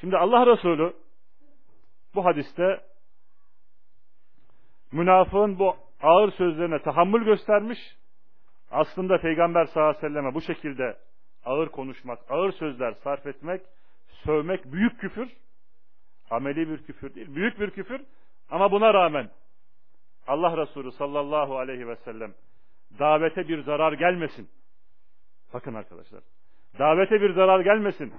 Şimdi 0.00 0.16
Allah 0.16 0.46
Resulü 0.46 0.96
bu 2.14 2.24
hadiste 2.24 2.80
münafığın 4.92 5.58
bu 5.58 5.76
ağır 6.02 6.32
sözlerine 6.32 6.82
tahammül 6.82 7.24
göstermiş. 7.24 7.78
Aslında 8.70 9.20
Peygamber 9.20 9.64
sallallahu 9.64 9.88
aleyhi 9.90 10.04
ve 10.04 10.08
selleme 10.08 10.34
bu 10.34 10.40
şekilde 10.40 10.96
ağır 11.44 11.68
konuşmak, 11.68 12.30
ağır 12.30 12.52
sözler 12.52 12.92
sarf 12.92 13.26
etmek, 13.26 13.62
sövmek 14.24 14.72
büyük 14.72 15.00
küfür. 15.00 15.28
Ameli 16.30 16.68
bir 16.68 16.78
küfür 16.82 17.14
değil, 17.14 17.34
büyük 17.34 17.60
bir 17.60 17.70
küfür. 17.70 18.00
Ama 18.50 18.72
buna 18.72 18.94
rağmen 18.94 19.30
Allah 20.26 20.56
Resulü 20.56 20.92
sallallahu 20.92 21.58
aleyhi 21.58 21.88
ve 21.88 21.96
sellem 21.96 22.34
davete 22.98 23.48
bir 23.48 23.62
zarar 23.62 23.92
gelmesin. 23.92 24.48
Bakın 25.54 25.74
arkadaşlar. 25.74 26.22
Davete 26.78 27.20
bir 27.20 27.32
zarar 27.32 27.60
gelmesin. 27.60 28.12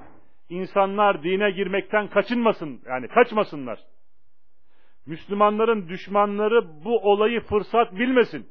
İnsanlar 0.50 1.24
dine 1.24 1.52
girmekten 1.52 2.08
kaçınmasın. 2.08 2.82
Yani 2.86 3.08
kaçmasınlar. 3.08 3.80
Müslümanların 5.06 5.89
düşmanları 5.89 6.84
bu 6.86 7.12
olayı 7.12 7.39
fırsat 7.41 7.93
bilmesin. 7.93 8.50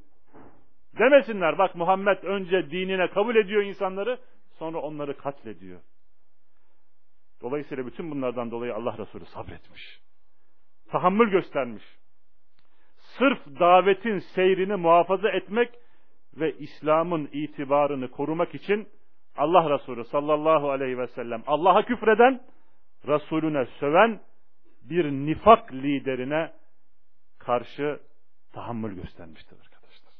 Demesinler 0.99 1.59
bak 1.59 1.75
Muhammed 1.75 2.23
önce 2.23 2.70
dinine 2.70 3.11
kabul 3.11 3.37
ediyor 3.37 3.62
insanları 3.62 4.18
sonra 4.59 4.79
onları 4.79 5.16
katlediyor. 5.16 5.81
Dolayısıyla 7.42 7.87
bütün 7.87 8.11
bunlardan 8.11 8.50
dolayı 8.50 8.74
Allah 8.74 8.98
Resulü 8.98 9.24
sabretmiş. 9.24 10.00
Tahammül 10.90 11.31
göstermiş. 11.31 11.85
Sırf 12.96 13.38
davetin 13.46 14.18
seyrini 14.18 14.76
muhafaza 14.76 15.31
etmek 15.31 15.74
ve 16.35 16.57
İslam'ın 16.59 17.29
itibarını 17.33 18.11
korumak 18.11 18.55
için 18.55 18.88
Allah 19.37 19.70
Resulü 19.70 20.05
sallallahu 20.05 20.70
aleyhi 20.70 20.98
ve 20.98 21.07
sellem 21.07 21.42
Allah'a 21.46 21.85
küfreden, 21.85 22.40
Resulüne 23.07 23.66
söven 23.66 24.20
bir 24.83 25.05
nifak 25.05 25.72
liderine 25.72 26.53
karşı 27.38 28.00
tahammül 28.53 28.94
göstermiştir 28.94 29.57
arkadaşlar. 29.64 30.12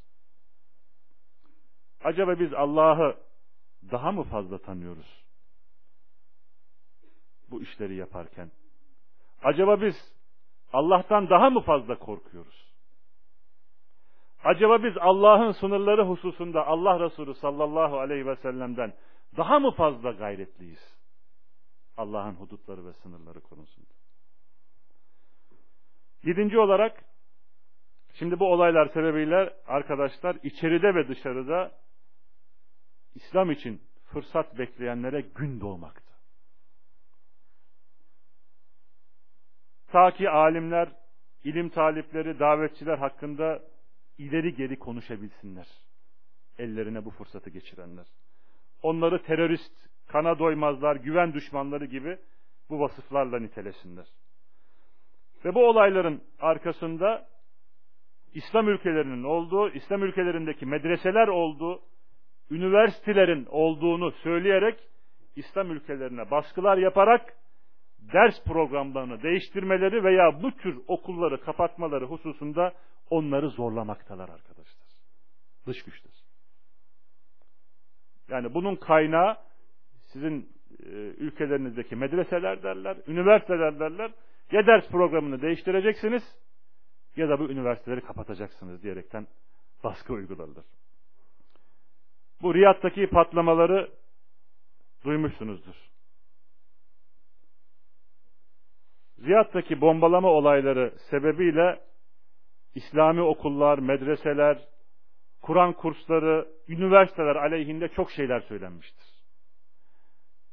Acaba 2.05 2.41
biz 2.41 2.55
Allah'ı 2.55 3.17
daha 3.91 4.13
mı 4.13 4.23
fazla 4.23 4.59
tanıyoruz? 4.59 5.20
Bu 7.51 7.63
işleri 7.63 7.95
yaparken. 7.95 8.51
Acaba 9.43 9.81
biz 9.81 9.95
Allah'tan 10.73 11.31
daha 11.31 11.51
mı 11.51 11.61
fazla 11.61 11.99
korkuyoruz? 11.99 12.71
Acaba 14.45 14.83
biz 14.83 14.95
Allah'ın 15.01 15.53
sınırları 15.53 16.07
hususunda 16.07 16.67
Allah 16.67 17.01
Resulü 17.01 17.35
sallallahu 17.35 17.99
aleyhi 17.99 18.27
ve 18.27 18.37
sellem'den 18.37 18.93
daha 19.37 19.59
mı 19.59 19.71
fazla 19.71 20.11
gayretliyiz? 20.11 21.01
Allah'ın 21.97 22.35
hudutları 22.35 22.87
ve 22.87 22.93
sınırları 22.93 23.41
konusunda. 23.41 23.95
Yedinci 26.23 26.59
olarak, 26.59 27.05
şimdi 28.19 28.41
bu 28.41 28.53
olaylar 28.53 28.87
sebebiyle 28.87 29.57
arkadaşlar 29.67 30.37
içeride 30.43 30.95
ve 30.95 31.09
dışarıda 31.09 31.73
İslam 33.15 33.51
için 33.51 33.83
fırsat 34.05 34.59
bekleyenlere 34.59 35.21
gün 35.21 35.61
doğmakta. 35.61 36.10
Ta 39.93 40.11
ki 40.11 40.31
alimler, 40.31 40.89
ilim 41.45 41.69
talipleri, 41.69 42.39
davetçiler 42.39 42.99
hakkında 42.99 43.63
ileri 44.19 44.55
geri 44.55 44.79
konuşabilsinler. 44.79 45.67
Ellerine 46.59 47.05
bu 47.05 47.11
fırsatı 47.11 47.51
geçirenler. 47.51 48.07
Onları 48.83 49.23
terörist, 49.23 49.73
kana 50.09 50.39
doymazlar, 50.39 50.97
güven 50.97 51.35
düşmanları 51.35 51.85
gibi 51.85 52.19
bu 52.71 52.81
vasıflarla 52.81 53.39
nitelesinler. 53.39 54.07
Ve 55.45 55.55
bu 55.55 55.69
olayların 55.69 56.23
arkasında 56.41 57.27
İslam 58.35 58.69
ülkelerinin 58.69 59.25
olduğu, 59.25 59.71
İslam 59.71 60.03
ülkelerindeki 60.03 60.67
medreseler 60.67 61.29
olduğu, 61.29 61.83
üniversitelerin 62.51 63.47
olduğunu 63.51 64.11
söyleyerek 64.11 64.79
İslam 65.37 65.71
ülkelerine 65.71 66.31
baskılar 66.31 66.79
yaparak 66.79 67.40
ders 68.13 68.45
programlarını 68.45 69.23
değiştirmeleri 69.23 70.05
veya 70.05 70.43
bu 70.43 70.53
tür 70.53 70.81
okulları 70.89 71.41
kapatmaları 71.41 72.05
hususunda 72.05 72.73
onları 73.11 73.49
zorlamaktalar 73.49 74.29
arkadaşlar. 74.29 74.89
Dış 75.67 75.83
güçler. 75.85 76.13
Yani 78.29 78.55
bunun 78.55 78.77
kaynağı 78.77 79.37
sizin 80.13 80.49
e, 80.83 80.91
ülkelerinizdeki 81.19 81.97
medreseler 81.97 82.63
derler, 82.63 82.97
üniversiteler 83.07 83.81
derler. 83.81 84.11
Ya 84.53 84.67
ders 84.67 84.89
programını 84.89 85.43
değiştireceksiniz 85.43 86.23
ya 87.17 87.29
da 87.29 87.39
bu 87.39 87.51
üniversiteleri 87.51 88.01
kapatacaksınız 88.01 88.83
diyerekten 88.83 89.27
baskı 89.85 90.13
uygulanır. 90.13 90.65
Bu 92.43 92.55
Riyad'daki 92.55 93.07
patlamaları 93.07 93.91
duymuşsunuzdur. 95.05 95.90
Riyad'daki 99.23 99.81
bombalama 99.81 100.29
olayları 100.29 100.93
sebebiyle 101.11 101.81
İslami 102.75 103.23
okullar, 103.23 103.79
medreseler, 103.79 104.59
Kur'an 105.43 105.73
kursları, 105.73 106.49
üniversiteler 106.69 107.37
aleyhinde 107.37 107.89
çok 107.89 108.11
şeyler 108.11 108.41
söylenmiştir. 108.41 109.07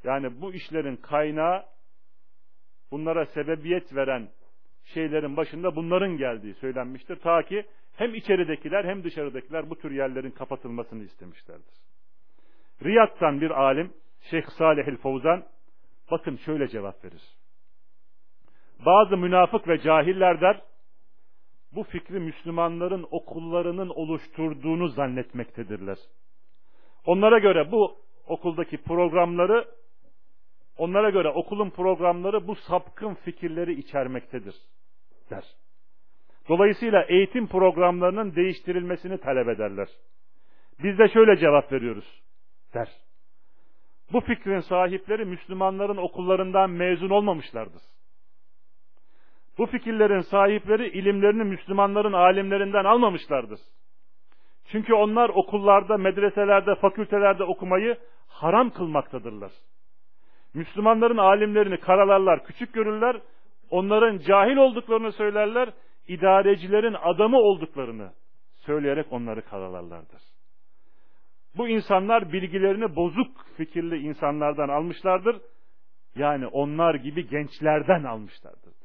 Yani 0.03 0.41
bu 0.41 0.53
işlerin 0.53 0.95
kaynağı 0.95 1.65
bunlara 2.91 3.25
sebebiyet 3.25 3.95
veren 3.95 4.29
şeylerin 4.83 5.37
başında 5.37 5.75
bunların 5.75 6.17
geldiği 6.17 6.53
söylenmiştir. 6.53 7.15
Ta 7.15 7.43
ki 7.43 7.65
hem 7.93 8.15
içeridekiler 8.15 8.85
hem 8.85 9.03
dışarıdakiler 9.03 9.69
bu 9.69 9.75
tür 9.75 9.91
yerlerin 9.91 10.31
kapatılmasını 10.31 11.03
istemişlerdir. 11.03 11.75
Riyad'dan 12.83 13.41
bir 13.41 13.51
alim 13.51 13.93
Şeyh 14.21 14.45
Salih 14.57 14.87
el 14.87 14.97
Fovzan 14.97 15.45
bakın 16.11 16.35
şöyle 16.35 16.67
cevap 16.67 17.05
verir. 17.05 17.36
Bazı 18.85 19.17
münafık 19.17 19.67
ve 19.67 19.81
cahiller 19.81 20.41
der 20.41 20.61
bu 21.75 21.83
fikri 21.83 22.19
Müslümanların 22.19 23.07
okullarının 23.11 23.89
oluşturduğunu 23.89 24.87
zannetmektedirler. 24.87 25.97
Onlara 27.05 27.39
göre 27.39 27.71
bu 27.71 27.95
okuldaki 28.27 28.77
programları 28.77 29.67
onlara 30.77 31.09
göre 31.09 31.29
okulun 31.29 31.69
programları 31.69 32.47
bu 32.47 32.55
sapkın 32.55 33.13
fikirleri 33.13 33.73
içermektedir 33.73 34.55
der. 35.29 35.43
Dolayısıyla 36.49 37.03
eğitim 37.03 37.47
programlarının 37.47 38.35
değiştirilmesini 38.35 39.17
talep 39.17 39.47
ederler. 39.47 39.87
Biz 40.83 40.99
de 40.99 41.09
şöyle 41.09 41.37
cevap 41.37 41.71
veriyoruz 41.71 42.21
der. 42.73 42.89
Bu 44.13 44.19
fikrin 44.19 44.59
sahipleri 44.59 45.25
Müslümanların 45.25 45.97
okullarından 45.97 46.69
mezun 46.69 47.09
olmamışlardır. 47.09 47.81
Bu 49.57 49.65
fikirlerin 49.65 50.19
sahipleri 50.19 50.87
ilimlerini 50.87 51.43
Müslümanların 51.43 52.13
alimlerinden 52.13 52.85
almamışlardır. 52.85 53.59
Çünkü 54.71 54.93
onlar 54.93 55.29
okullarda, 55.29 55.97
medreselerde, 55.97 56.75
fakültelerde 56.75 57.43
okumayı 57.43 57.97
haram 58.27 58.69
kılmaktadırlar. 58.69 59.51
Müslümanların 60.53 61.17
alimlerini 61.17 61.77
karalarlar, 61.77 62.43
küçük 62.43 62.73
görürler, 62.73 63.21
onların 63.69 64.17
cahil 64.17 64.55
olduklarını 64.55 65.11
söylerler, 65.11 65.69
idarecilerin 66.07 66.95
adamı 67.03 67.37
olduklarını 67.37 68.11
söyleyerek 68.65 69.13
onları 69.13 69.41
karalarlardır. 69.41 70.21
Bu 71.57 71.67
insanlar 71.67 72.33
bilgilerini 72.33 72.95
bozuk 72.95 73.45
fikirli 73.57 73.97
insanlardan 73.97 74.69
almışlardır. 74.69 75.41
Yani 76.15 76.47
onlar 76.47 76.95
gibi 76.95 77.29
gençlerden 77.29 78.03
almışlardır. 78.03 78.76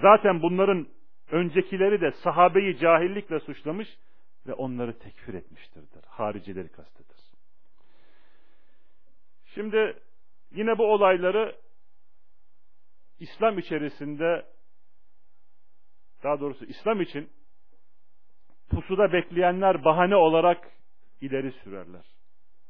Zaten 0.00 0.42
bunların 0.42 0.86
öncekileri 1.30 2.00
de 2.00 2.10
sahabeyi 2.12 2.78
cahillikle 2.78 3.40
suçlamış 3.40 3.88
ve 4.46 4.54
onları 4.54 4.98
tekfir 4.98 5.34
etmiştirdir. 5.34 6.04
Haricileri 6.06 6.68
kasteder. 6.68 7.16
Şimdi 9.54 10.02
yine 10.50 10.78
bu 10.78 10.92
olayları 10.92 11.56
İslam 13.18 13.58
içerisinde 13.58 14.46
daha 16.22 16.40
doğrusu 16.40 16.64
İslam 16.64 17.00
için 17.00 17.30
pusuda 18.70 19.12
bekleyenler 19.12 19.84
bahane 19.84 20.16
olarak 20.16 20.70
ileri 21.20 21.52
sürerler. 21.52 22.04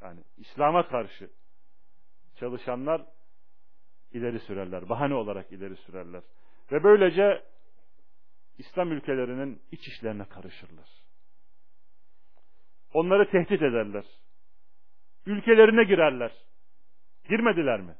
Yani 0.03 0.21
İslam'a 0.37 0.89
karşı 0.89 1.31
çalışanlar 2.37 3.03
ileri 4.13 4.39
sürerler. 4.39 4.89
Bahane 4.89 5.15
olarak 5.15 5.53
ileri 5.53 5.77
sürerler. 5.77 6.23
Ve 6.73 6.85
böylece 6.85 7.43
İslam 8.59 8.93
ülkelerinin 8.93 9.63
iç 9.71 9.89
işlerine 9.89 10.25
karışırlar. 10.25 10.89
Onları 12.93 13.31
tehdit 13.31 13.63
ederler. 13.63 14.05
Ülkelerine 15.27 15.85
girerler. 15.85 16.33
Girmediler 17.29 17.81
mi? 17.81 17.95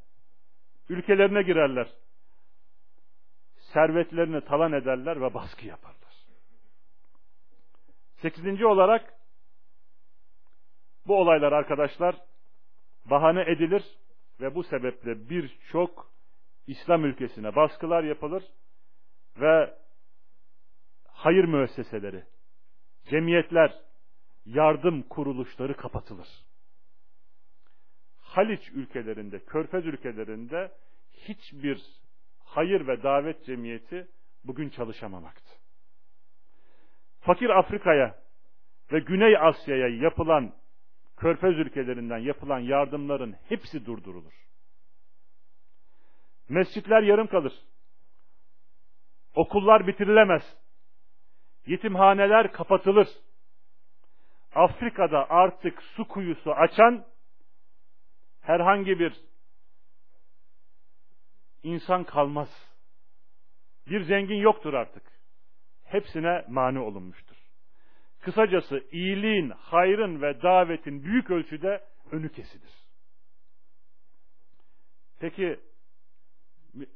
Ülkelerine 0.89 1.43
girerler. 1.43 1.89
Servetlerini 3.73 4.41
talan 4.41 4.73
ederler 4.73 5.21
ve 5.21 5.35
baskı 5.35 5.67
yaparlar. 5.67 5.97
Sekizinci 8.17 8.67
olarak 8.67 9.15
bu 11.07 11.21
olaylar 11.21 11.53
arkadaşlar 11.53 12.17
bahane 13.05 13.43
edilir 13.43 13.83
ve 14.41 14.55
bu 14.55 14.63
sebeple 14.63 15.31
birçok 15.31 16.16
İslam 16.67 17.05
ülkesine 17.05 17.57
baskılar 17.57 18.05
yapılır 18.05 18.45
ve 19.41 19.75
hayır 21.09 21.45
müesseseleri, 21.45 22.25
cemiyetler, 23.11 23.73
yardım 24.45 25.03
kuruluşları 25.03 25.77
kapatılır. 25.77 26.29
Haliç 28.21 28.71
ülkelerinde, 28.75 29.45
Körfez 29.45 29.87
ülkelerinde 29.87 30.73
hiçbir 31.13 31.83
hayır 32.45 32.87
ve 32.87 33.03
davet 33.03 33.45
cemiyeti 33.45 34.09
bugün 34.45 34.69
çalışamamaktı. 34.69 35.51
Fakir 37.21 37.51
Afrika'ya 37.51 38.19
ve 38.93 38.99
Güney 38.99 39.39
Asya'ya 39.39 39.89
yapılan 39.89 40.55
Körfez 41.17 41.59
ülkelerinden 41.59 42.19
yapılan 42.19 42.59
yardımların 42.59 43.37
hepsi 43.49 43.87
durdurulur. 43.87 44.46
Mescitler 46.49 47.03
yarım 47.03 47.27
kalır. 47.27 47.53
Okullar 49.35 49.87
bitirilemez. 49.87 50.43
Yetimhaneler 51.67 52.53
kapatılır. 52.53 53.09
Afrika'da 54.55 55.31
artık 55.31 55.83
su 55.83 56.09
kuyusu 56.09 56.53
açan 56.53 57.05
herhangi 58.41 58.99
bir 58.99 59.21
insan 61.63 62.05
kalmaz. 62.05 62.49
Bir 63.87 64.01
zengin 64.01 64.37
yoktur 64.37 64.75
artık. 64.75 65.03
Hepsine 65.85 66.45
mani 66.49 66.79
olunmuştur. 66.79 67.37
Kısacası 68.21 68.85
iyiliğin, 68.91 69.51
hayrın 69.51 70.23
ve 70.23 70.43
davetin 70.43 71.03
büyük 71.05 71.31
ölçüde 71.31 71.85
önü 72.11 72.33
kesilir. 72.33 72.73
Peki 75.21 75.61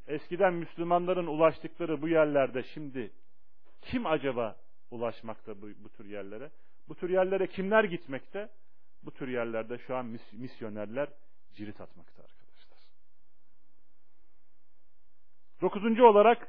eskiden 0.07 0.55
Müslümanların 0.55 1.27
ulaştıkları 1.27 2.03
bu 2.03 2.09
yerlerde 2.09 2.63
şimdi 2.63 3.13
kim 3.83 4.07
acaba 4.07 4.57
ulaşmakta 4.91 5.63
bu, 5.63 5.69
bu 5.85 5.89
tür 5.89 6.05
yerlere? 6.05 6.51
Bu 6.89 6.95
tür 6.95 7.11
yerlere 7.11 7.47
kimler 7.47 7.85
gitmekte? 7.85 8.49
Bu 9.03 9.11
tür 9.11 9.29
yerlerde 9.29 9.79
şu 9.79 9.97
an 9.97 10.07
mis 10.07 10.33
misyonerler 10.33 11.09
cirit 11.53 11.81
atmakta 11.81 12.23
arkadaşlar. 12.23 12.79
Dokuzuncu 15.61 16.05
olarak 16.05 16.49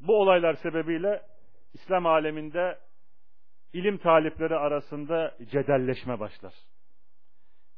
bu 0.00 0.20
olaylar 0.20 0.54
sebebiyle 0.54 1.22
İslam 1.74 2.06
aleminde 2.06 2.78
ilim 3.72 3.98
talipleri 3.98 4.56
arasında 4.56 5.36
cedelleşme 5.50 6.20
başlar. 6.20 6.54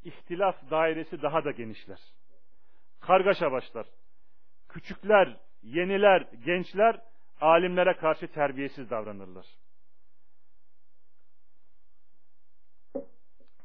İhtilaf 0.04 0.70
dairesi 0.70 1.22
daha 1.22 1.44
da 1.44 1.50
genişler. 1.50 1.98
Kargaşa 3.00 3.52
başlar 3.52 3.86
küçükler, 4.72 5.36
yeniler, 5.62 6.26
gençler 6.44 7.00
alimlere 7.40 7.96
karşı 7.96 8.32
terbiyesiz 8.32 8.90
davranırlar. 8.90 9.46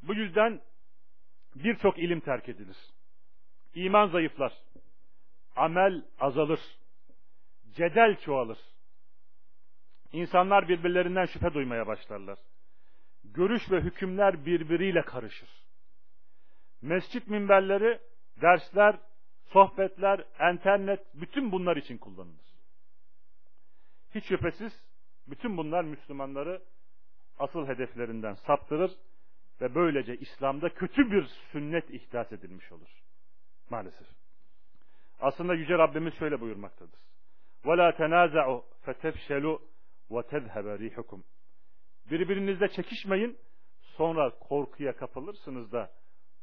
Bu 0.02 0.14
yüzden 0.14 0.62
birçok 1.56 2.00
ilim 2.00 2.20
terk 2.20 2.50
edilir. 2.50 2.78
İman 3.76 4.08
zayıflar. 4.08 4.54
Amel 5.56 6.04
azalır. 6.20 6.60
Cedel 7.76 8.20
çoğalır. 8.20 8.58
İnsanlar 10.12 10.70
birbirlerinden 10.70 11.26
şüphe 11.26 11.54
duymaya 11.54 11.88
başlarlar. 11.88 12.40
Görüş 13.24 13.72
ve 13.72 13.82
hükümler 13.82 14.46
birbiriyle 14.46 15.02
karışır. 15.02 15.50
Mescit 16.82 17.28
minberleri, 17.28 18.00
dersler, 18.42 19.00
sohbetler, 19.47 20.25
internet 20.53 21.01
bütün 21.15 21.53
bunlar 21.53 21.77
için 21.77 21.99
kullanılır. 21.99 22.53
Hiç 24.15 24.25
şüphesiz 24.25 24.73
bütün 25.27 25.57
bunlar 25.57 25.85
Müslümanları 25.85 26.63
asıl 27.39 27.67
hedeflerinden 27.67 28.35
saptırır 28.35 28.91
ve 29.61 29.75
böylece 29.75 30.17
İslam'da 30.17 30.69
kötü 30.69 31.11
bir 31.11 31.27
sünnet 31.53 31.91
ihdas 31.91 32.33
edilmiş 32.33 32.73
olur. 32.73 32.89
Maalesef. 33.71 34.07
Aslında 35.21 35.55
Yüce 35.55 35.79
Rabbimiz 35.79 36.15
şöyle 36.15 36.41
buyurmaktadır. 36.41 37.01
وَلَا 37.65 37.97
تَنَازَعُوا 37.97 38.63
فَتَفْشَلُوا 38.85 39.59
وَتَذْهَبَ 40.11 40.79
رِيحُكُمْ 40.79 41.23
Birbirinizle 42.11 42.69
çekişmeyin, 42.69 43.39
sonra 43.81 44.31
korkuya 44.39 44.97
kapılırsınız 44.97 45.73
da 45.73 45.91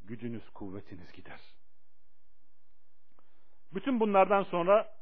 gücünüz, 0.01 0.49
kuvvetiniz 0.49 1.11
gider. 1.11 1.39
Bütün 3.74 4.00
bunlardan 4.00 4.42
sonra 4.42 4.94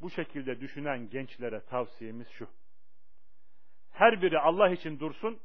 bu 0.00 0.10
şekilde 0.10 0.60
düşünen 0.60 1.10
gençlere 1.10 1.60
tavsiyemiz 1.60 2.28
şu. 2.28 2.48
Her 3.90 4.22
biri 4.22 4.38
Allah 4.38 4.70
için 4.70 5.00
dursun 5.00 5.40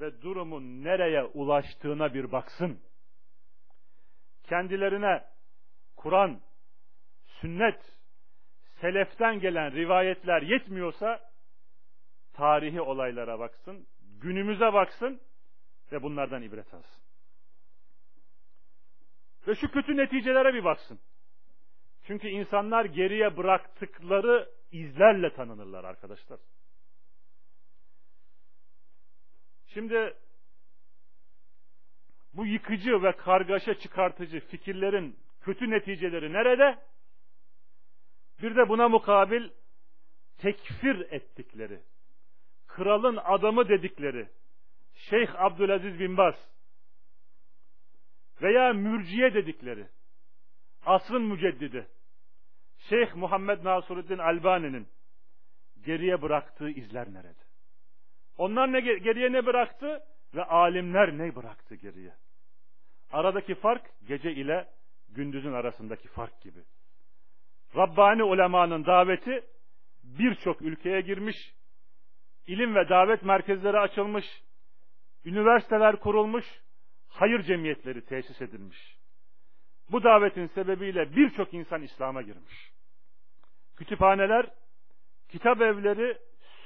ve 0.00 0.22
durumun 0.22 0.84
nereye 0.84 1.24
ulaştığına 1.24 2.14
bir 2.14 2.32
baksın. 2.32 2.80
Kendilerine 4.42 5.24
Kur'an, 5.96 6.40
sünnet, 7.24 7.96
seleften 8.80 9.40
gelen 9.40 9.72
rivayetler 9.72 10.42
yetmiyorsa 10.42 11.30
tarihi 12.32 12.80
olaylara 12.80 13.38
baksın, 13.38 13.86
günümüze 14.20 14.72
baksın 14.72 15.20
ve 15.92 16.02
bunlardan 16.02 16.42
ibret 16.42 16.74
alsın. 16.74 17.02
Ve 19.48 19.54
şu 19.54 19.70
kötü 19.70 19.96
neticelere 19.96 20.54
bir 20.54 20.64
baksın. 20.64 21.00
Çünkü 22.06 22.28
insanlar 22.28 22.84
geriye 22.84 23.36
bıraktıkları 23.36 24.50
izlerle 24.72 25.32
tanınırlar 25.32 25.84
arkadaşlar. 25.84 26.40
Şimdi 29.66 30.14
bu 32.34 32.46
yıkıcı 32.46 33.02
ve 33.02 33.16
kargaşa 33.16 33.78
çıkartıcı 33.78 34.40
fikirlerin 34.40 35.18
kötü 35.40 35.70
neticeleri 35.70 36.32
nerede? 36.32 36.78
Bir 38.42 38.56
de 38.56 38.68
buna 38.68 38.88
mukabil 38.88 39.50
tekfir 40.38 41.12
ettikleri, 41.12 41.82
kralın 42.66 43.16
adamı 43.16 43.68
dedikleri 43.68 44.28
Şeyh 44.94 45.40
Abdülaziz 45.40 46.00
bin 46.00 46.16
Baz 46.16 46.34
veya 48.42 48.72
mürciye 48.72 49.34
dedikleri 49.34 49.88
asrın 50.86 51.22
müceddidi 51.22 51.95
Şeyh 52.88 53.14
Muhammed 53.14 53.64
Nasuruddin 53.64 54.18
Albani'nin 54.18 54.88
geriye 55.84 56.22
bıraktığı 56.22 56.70
izler 56.70 57.12
nerede? 57.12 57.46
Onlar 58.38 58.72
ne 58.72 58.80
geriye 58.80 59.32
ne 59.32 59.46
bıraktı 59.46 60.00
ve 60.34 60.44
alimler 60.44 61.18
ne 61.18 61.36
bıraktı 61.36 61.74
geriye? 61.74 62.12
Aradaki 63.12 63.54
fark 63.54 63.82
gece 64.08 64.32
ile 64.32 64.68
gündüzün 65.08 65.52
arasındaki 65.52 66.08
fark 66.08 66.40
gibi. 66.40 66.60
Rabbani 67.76 68.22
ulemanın 68.22 68.86
daveti 68.86 69.44
birçok 70.04 70.62
ülkeye 70.62 71.00
girmiş, 71.00 71.36
ilim 72.46 72.74
ve 72.74 72.88
davet 72.88 73.22
merkezleri 73.22 73.78
açılmış, 73.78 74.24
üniversiteler 75.24 75.96
kurulmuş, 75.96 76.44
hayır 77.08 77.42
cemiyetleri 77.42 78.04
tesis 78.04 78.42
edilmiş. 78.42 78.95
Bu 79.90 80.04
davetin 80.04 80.46
sebebiyle 80.46 81.16
birçok 81.16 81.54
insan 81.54 81.82
İslam'a 81.82 82.22
girmiş. 82.22 82.72
Kütüphaneler, 83.76 84.46
kitap 85.28 85.60
evleri, 85.60 86.18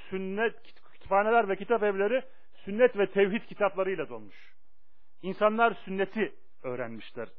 sünnet, 0.09 0.63
kütüphaneler 0.93 1.49
ve 1.49 1.55
kitap 1.55 1.83
evleri 1.83 2.23
sünnet 2.65 2.97
ve 2.97 3.11
tevhid 3.11 3.41
kitaplarıyla 3.41 4.09
dolmuş. 4.09 4.55
İnsanlar 5.21 5.73
sünneti 5.73 6.35
öğrenmişler. 6.63 7.29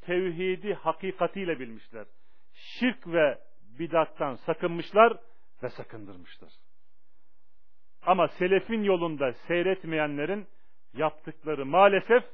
Tevhidi 0.00 0.74
hakikatiyle 0.74 1.58
bilmişler. 1.58 2.06
Şirk 2.52 3.06
ve 3.06 3.38
bidattan 3.78 4.34
sakınmışlar 4.34 5.16
ve 5.62 5.68
sakındırmışlar. 5.68 6.50
Ama 8.02 8.28
selefin 8.28 8.82
yolunda 8.82 9.32
seyretmeyenlerin 9.32 10.46
yaptıkları 10.94 11.66
maalesef 11.66 12.24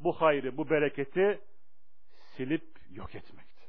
bu 0.00 0.12
hayrı, 0.12 0.56
bu 0.56 0.70
bereketi 0.70 1.40
silip 2.36 2.64
yok 2.90 3.14
etmekti. 3.14 3.62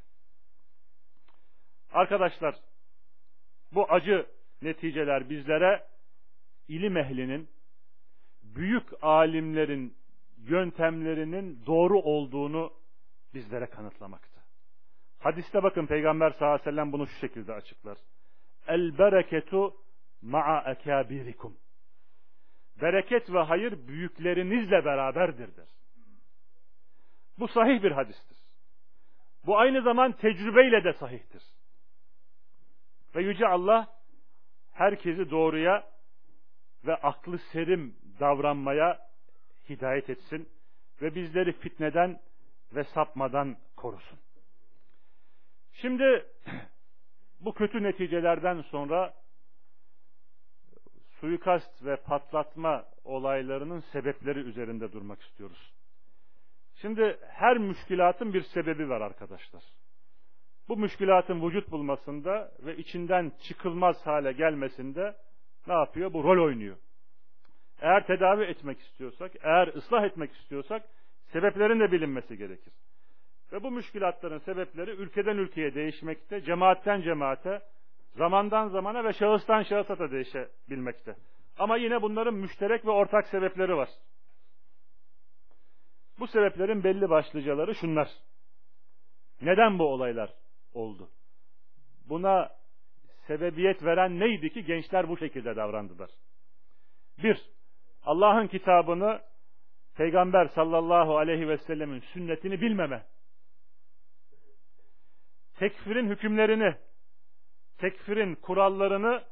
Arkadaşlar, 1.92 2.56
bu 3.72 3.92
acı 3.92 4.28
neticeler 4.62 5.30
bizlere 5.30 5.88
ilim 6.68 6.98
ehlinin, 6.98 7.50
büyük 8.44 8.88
alimlerin 9.02 9.98
yöntemlerinin 10.38 11.66
doğru 11.66 12.00
olduğunu 12.00 12.74
bizlere 13.34 13.66
kanıtlamakta. 13.66 14.42
Hadiste 15.20 15.64
bakın 15.64 15.86
Peygamber 15.86 16.32
sallallahu 16.32 16.54
aleyhi 16.54 16.68
ve 16.68 16.72
sellem 16.72 16.92
bunu 16.92 17.08
şu 17.08 17.20
şekilde 17.20 17.54
açıklar. 17.54 17.98
El 18.68 18.98
bereketu 18.98 19.76
ma'a 20.22 20.72
ekabirikum. 20.72 21.58
Bereket 22.82 23.34
ve 23.34 23.40
hayır 23.40 23.88
büyüklerinizle 23.88 24.86
beraberdir 24.86 25.58
der. 25.58 25.68
Bu 27.40 27.48
sahih 27.48 27.84
bir 27.84 27.92
hadistir. 27.92 28.38
Bu 29.46 29.58
aynı 29.58 29.82
zaman 29.82 30.12
tecrübeyle 30.12 30.84
de 30.84 30.94
sahihtir. 30.94 31.44
Ve 33.16 33.24
Yüce 33.24 33.48
Allah 33.48 33.88
herkesi 34.72 35.30
doğruya 35.30 35.84
ve 36.86 36.96
aklı 36.96 37.38
serim 37.38 37.96
davranmaya 38.20 39.00
hidayet 39.70 40.10
etsin 40.10 40.50
ve 41.02 41.16
bizleri 41.16 41.52
fitneden 41.52 42.20
ve 42.76 42.84
sapmadan 42.84 43.58
korusun. 43.76 44.20
Şimdi 45.74 46.26
bu 47.40 47.54
kötü 47.54 47.84
neticelerden 47.84 48.62
sonra 48.62 49.14
suikast 51.20 51.86
ve 51.86 51.96
patlatma 51.96 52.86
olaylarının 53.04 53.80
sebepleri 53.80 54.40
üzerinde 54.40 54.92
durmak 54.92 55.22
istiyoruz. 55.22 55.75
Şimdi 56.86 57.18
her 57.28 57.58
müşkilatın 57.58 58.34
bir 58.34 58.42
sebebi 58.42 58.90
var 58.90 59.02
arkadaşlar. 59.02 59.64
Bu 60.68 60.78
müşkilatın 60.78 61.48
vücut 61.48 61.72
bulmasında 61.72 62.52
ve 62.60 62.78
içinden 62.78 63.32
çıkılmaz 63.48 64.06
hale 64.06 64.32
gelmesinde 64.32 65.16
ne 65.68 65.74
yapıyor? 65.74 66.14
Bu 66.14 66.24
rol 66.24 66.46
oynuyor. 66.46 66.78
Eğer 67.82 68.08
tedavi 68.08 68.44
etmek 68.44 68.80
istiyorsak, 68.80 69.32
eğer 69.44 69.68
ıslah 69.68 70.04
etmek 70.04 70.32
istiyorsak 70.32 70.84
sebeplerin 71.26 71.80
de 71.80 71.92
bilinmesi 71.92 72.38
gerekir. 72.38 72.74
Ve 73.52 73.64
bu 73.64 73.72
müşkilatların 73.72 74.40
sebepleri 74.40 74.92
ülkeden 74.92 75.38
ülkeye 75.38 75.76
değişmekte, 75.76 76.42
cemaatten 76.42 77.02
cemaate, 77.02 77.62
zamandan 78.18 78.68
zamana 78.68 79.04
ve 79.04 79.14
şahıstan 79.14 79.64
şahısa 79.64 80.00
da 80.00 80.12
değişebilmekte. 80.12 81.16
Ama 81.58 81.78
yine 81.78 82.02
bunların 82.02 82.34
müşterek 82.34 82.86
ve 82.86 82.92
ortak 82.92 83.28
sebepleri 83.28 83.76
var. 83.76 83.90
Bu 86.20 86.28
sebeplerin 86.28 86.84
belli 86.84 87.10
başlıcaları 87.10 87.76
şunlar. 87.76 88.08
Neden 89.42 89.80
bu 89.80 89.84
olaylar 89.84 90.34
oldu? 90.74 91.10
Buna 92.10 92.50
sebebiyet 93.28 93.84
veren 93.84 94.20
neydi 94.20 94.50
ki 94.50 94.66
gençler 94.66 95.10
bu 95.10 95.18
şekilde 95.18 95.56
davrandılar? 95.56 96.10
Bir, 97.24 97.38
Allah'ın 98.04 98.48
kitabını 98.48 99.22
Peygamber 99.96 100.46
sallallahu 100.46 101.18
aleyhi 101.18 101.50
ve 101.50 101.58
sellemin 101.58 102.00
sünnetini 102.00 102.62
bilmeme. 102.62 103.06
Tekfirin 105.60 106.10
hükümlerini, 106.10 106.76
tekfirin 107.78 108.36
kurallarını 108.36 109.24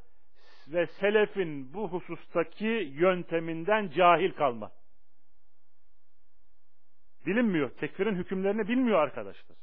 ve 0.67 0.88
selefin 0.88 1.74
bu 1.74 1.89
husustaki 1.89 2.91
yönteminden 2.93 3.89
cahil 3.89 4.32
kalma. 4.32 4.72
Bilinmiyor. 7.26 7.70
Tekfirin 7.70 8.16
hükümlerini 8.16 8.68
bilmiyor 8.68 9.00
arkadaşlar. 9.00 9.58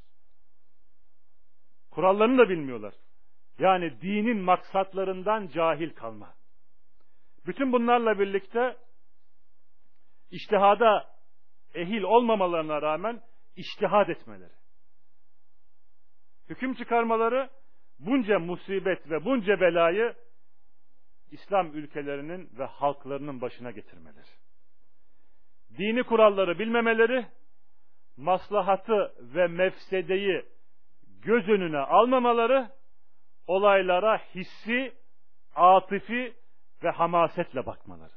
Kurallarını 1.91 2.37
da 2.37 2.49
bilmiyorlar. 2.49 2.93
Yani 3.59 4.01
dinin 4.01 4.37
maksatlarından 4.37 5.47
cahil 5.47 5.89
kalma. 5.95 6.33
Bütün 7.45 7.71
bunlarla 7.71 8.19
birlikte 8.19 8.77
iştihada 10.31 11.09
ehil 11.73 12.01
olmamalarına 12.01 12.81
rağmen 12.81 13.21
iştihad 13.55 14.09
etmeleri. 14.09 14.53
Hüküm 16.49 16.73
çıkarmaları 16.73 17.49
bunca 17.99 18.39
musibet 18.39 19.09
ve 19.09 19.25
bunca 19.25 19.61
belayı 19.61 20.13
İslam 21.31 21.75
ülkelerinin 21.75 22.49
ve 22.57 22.65
halklarının 22.65 23.41
başına 23.41 23.71
getirmeleri. 23.71 24.25
Dini 25.77 26.03
kuralları 26.03 26.59
bilmemeleri, 26.59 27.25
maslahatı 28.21 29.13
ve 29.19 29.47
mefsedeyi 29.47 30.45
göz 31.21 31.49
önüne 31.49 31.79
almamaları, 31.79 32.69
olaylara 33.47 34.17
hissi, 34.17 34.93
atifi 35.55 36.33
ve 36.83 36.89
hamasetle 36.89 37.65
bakmaları. 37.65 38.13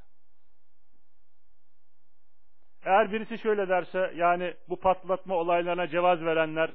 Eğer 2.84 3.12
birisi 3.12 3.38
şöyle 3.38 3.68
derse, 3.68 4.12
yani 4.16 4.54
bu 4.68 4.80
patlatma 4.80 5.34
olaylarına 5.34 5.86
cevaz 5.86 6.20
verenler, 6.20 6.70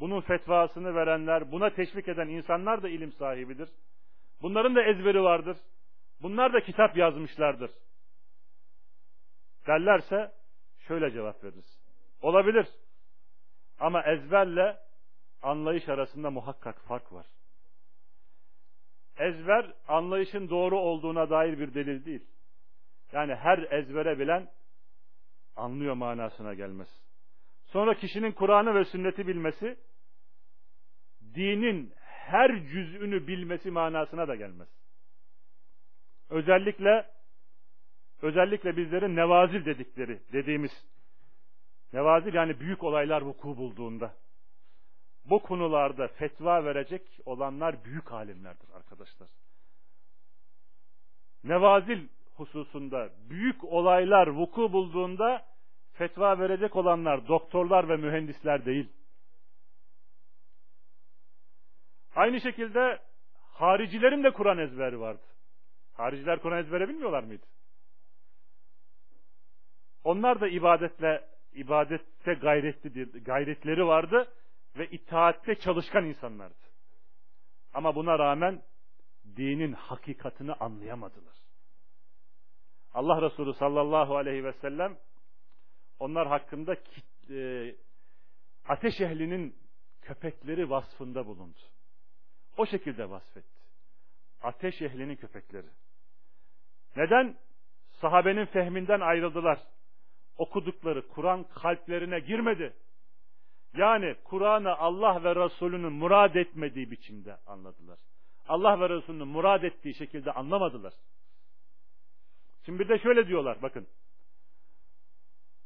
bunun 0.00 0.20
fetvasını 0.20 0.94
verenler, 0.94 1.52
buna 1.52 1.70
teşvik 1.70 2.08
eden 2.08 2.28
insanlar 2.28 2.82
da 2.82 2.88
ilim 2.88 3.12
sahibidir. 3.12 3.68
Bunların 4.42 4.74
da 4.76 4.82
ezberi 4.82 5.22
vardır. 5.22 5.56
Bunlar 6.22 6.52
da 6.52 6.60
kitap 6.60 6.96
yazmışlardır. 6.96 7.70
Derlerse 9.66 10.32
şöyle 10.88 11.10
cevap 11.10 11.44
veririz. 11.44 11.89
Olabilir. 12.20 12.66
Ama 13.78 14.02
ezberle 14.02 14.78
anlayış 15.42 15.88
arasında 15.88 16.30
muhakkak 16.30 16.80
fark 16.80 17.12
var. 17.12 17.26
Ezber 19.18 19.72
anlayışın 19.88 20.50
doğru 20.50 20.78
olduğuna 20.78 21.30
dair 21.30 21.58
bir 21.58 21.74
delil 21.74 22.04
değil. 22.04 22.26
Yani 23.12 23.34
her 23.34 23.58
ezbere 23.58 24.18
bilen 24.18 24.48
anlıyor 25.56 25.94
manasına 25.94 26.54
gelmez. 26.54 26.88
Sonra 27.64 27.94
kişinin 27.94 28.32
Kur'an'ı 28.32 28.74
ve 28.74 28.84
sünneti 28.84 29.26
bilmesi 29.26 29.76
dinin 31.34 31.92
her 32.00 32.66
cüz'ünü 32.66 33.26
bilmesi 33.26 33.70
manasına 33.70 34.28
da 34.28 34.34
gelmez. 34.34 34.68
Özellikle 36.30 37.06
özellikle 38.22 38.76
bizlerin 38.76 39.16
nevazil 39.16 39.64
dedikleri 39.64 40.20
dediğimiz 40.32 40.70
nevazil 41.92 42.34
yani 42.34 42.60
büyük 42.60 42.84
olaylar 42.84 43.22
vuku 43.22 43.56
bulduğunda 43.56 44.14
bu 45.24 45.42
konularda 45.42 46.08
fetva 46.08 46.64
verecek 46.64 47.02
olanlar 47.24 47.84
büyük 47.84 48.12
alimlerdir 48.12 48.68
arkadaşlar. 48.74 49.28
Nevazil 51.44 52.08
hususunda 52.36 53.10
büyük 53.30 53.64
olaylar 53.64 54.26
vuku 54.26 54.72
bulduğunda 54.72 55.46
fetva 55.92 56.38
verecek 56.38 56.76
olanlar 56.76 57.28
doktorlar 57.28 57.88
ve 57.88 57.96
mühendisler 57.96 58.64
değil. 58.64 58.92
Aynı 62.14 62.40
şekilde 62.40 62.98
haricilerin 63.38 64.24
de 64.24 64.32
Kur'an 64.32 64.58
ezberi 64.58 65.00
vardı. 65.00 65.22
Hariciler 65.92 66.38
Kur'an 66.38 66.58
ezbere 66.58 66.88
bilmiyorlar 66.88 67.22
mıydı? 67.22 67.46
Onlar 70.04 70.40
da 70.40 70.48
ibadetle 70.48 71.28
ibadette 71.52 72.34
gayretli 72.34 73.04
gayretleri 73.22 73.86
vardı 73.86 74.32
ve 74.76 74.86
itaatte 74.86 75.54
çalışkan 75.54 76.04
insanlardı. 76.04 76.54
Ama 77.74 77.94
buna 77.94 78.18
rağmen 78.18 78.62
dinin 79.36 79.72
hakikatini 79.72 80.52
anlayamadılar. 80.52 81.36
Allah 82.94 83.22
Resulü 83.22 83.54
sallallahu 83.54 84.16
aleyhi 84.16 84.44
ve 84.44 84.52
sellem 84.52 84.98
onlar 85.98 86.28
hakkında 86.28 86.76
e, 87.30 87.74
ateş 88.68 89.00
ehlinin 89.00 89.56
köpekleri 90.02 90.70
vasfında 90.70 91.26
bulundu. 91.26 91.58
O 92.56 92.66
şekilde 92.66 93.10
vasfetti. 93.10 93.60
Ateş 94.42 94.82
ehlinin 94.82 95.16
köpekleri. 95.16 95.66
Neden? 96.96 97.36
Sahabenin 97.92 98.46
fehminden 98.46 99.00
ayrıldılar. 99.00 99.58
Okudukları 100.38 101.08
Kur'an 101.08 101.44
kalplerine 101.54 102.20
girmedi. 102.20 102.72
Yani 103.76 104.16
Kur'an'ı 104.24 104.76
Allah 104.76 105.24
ve 105.24 105.36
Resulünün 105.36 105.92
murad 105.92 106.34
etmediği 106.34 106.90
biçimde 106.90 107.36
anladılar. 107.46 107.98
Allah 108.48 108.80
ve 108.80 108.88
Resulünün 108.88 109.28
murad 109.28 109.62
ettiği 109.62 109.94
şekilde 109.94 110.32
anlamadılar. 110.32 110.92
Şimdi 112.64 112.78
bir 112.78 112.88
de 112.88 112.98
şöyle 112.98 113.26
diyorlar 113.26 113.62
bakın. 113.62 113.86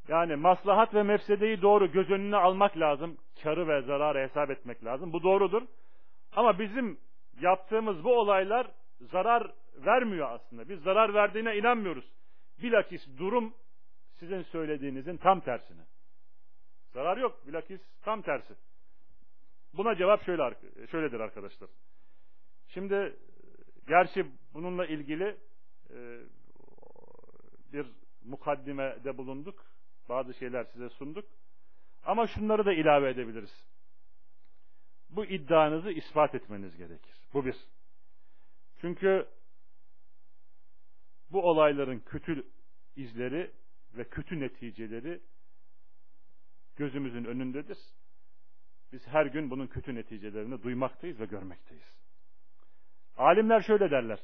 Yani 0.09 0.37
maslahat 0.37 0.95
ve 0.95 1.03
mefsedeyi 1.03 1.63
doğru 1.63 1.93
göz 1.93 2.11
önüne 2.11 2.37
almak 2.37 2.79
lazım. 2.79 3.19
Karı 3.43 3.69
ve 3.69 3.83
zararı 3.83 4.19
hesap 4.19 4.51
etmek 4.51 4.85
lazım. 4.85 5.13
Bu 5.13 5.23
doğrudur. 5.23 5.63
Ama 6.37 6.59
bizim 6.59 6.99
yaptığımız 7.41 8.05
bu 8.05 8.19
olaylar 8.19 8.67
zarar 9.01 9.53
vermiyor 9.77 10.31
aslında. 10.31 10.69
Biz 10.69 10.81
zarar 10.81 11.15
verdiğine 11.15 11.57
inanmıyoruz. 11.57 12.05
Bilakis 12.63 13.19
durum 13.19 13.55
sizin 14.19 14.43
söylediğinizin 14.43 15.17
tam 15.17 15.41
tersine. 15.41 15.83
Zarar 16.93 17.17
yok. 17.17 17.47
Bilakis 17.47 17.81
tam 18.03 18.23
tersi. 18.23 18.55
Buna 19.73 19.97
cevap 19.97 20.25
şöyle 20.25 20.55
şöyledir 20.91 21.21
arkadaşlar. 21.21 21.71
Şimdi 22.69 23.17
gerçi 23.87 24.27
bununla 24.55 24.87
ilgili 24.87 25.37
e, 25.91 26.21
bir 27.73 27.87
mukaddimede 28.25 29.19
bulunduk. 29.19 29.65
Bazı 30.09 30.35
şeyler 30.35 30.65
size 30.65 30.89
sunduk. 30.89 31.25
Ama 32.05 32.27
şunları 32.27 32.67
da 32.67 32.73
ilave 32.73 33.11
edebiliriz. 33.11 33.67
Bu 35.11 35.25
iddianızı 35.25 35.91
ispat 35.91 36.35
etmeniz 36.35 36.77
gerekir. 36.77 37.15
Bu 37.35 37.45
bir. 37.45 37.57
Çünkü 38.81 39.29
bu 41.31 41.43
olayların 41.43 41.99
kötü 41.99 42.47
izleri 42.97 43.51
ve 43.97 44.05
kötü 44.05 44.41
neticeleri 44.41 45.21
gözümüzün 46.77 47.25
önündedir. 47.25 47.79
Biz 48.93 49.07
her 49.07 49.27
gün 49.27 49.51
bunun 49.51 49.67
kötü 49.67 49.95
neticelerini 49.95 50.63
duymaktayız 50.63 51.21
ve 51.21 51.27
görmekteyiz. 51.27 51.95
Alimler 53.17 53.61
şöyle 53.61 53.91
derler. 53.91 54.21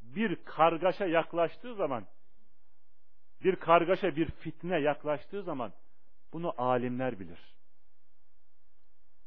Bir 0.00 0.36
kargaşa 0.44 1.06
yaklaştığı 1.06 1.74
zaman, 1.74 2.06
bir 3.44 3.56
kargaşa, 3.56 4.16
bir 4.16 4.30
fitne 4.30 4.80
yaklaştığı 4.80 5.42
zaman 5.42 5.72
bunu 6.32 6.54
alimler 6.58 7.20
bilir. 7.20 7.54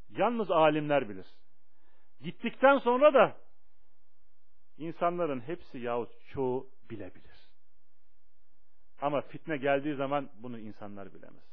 Yalnız 0.10 0.52
alimler 0.52 1.10
bilir. 1.10 1.28
Gittikten 2.22 2.78
sonra 2.78 3.14
da 3.14 3.38
insanların 4.78 5.40
hepsi 5.40 5.80
yahut 5.80 6.12
çoğu 6.34 6.70
bilebilir. 6.90 7.31
Ama 9.02 9.22
fitne 9.22 9.58
geldiği 9.58 9.96
zaman 9.96 10.30
bunu 10.36 10.60
insanlar 10.60 11.14
bilemez. 11.14 11.44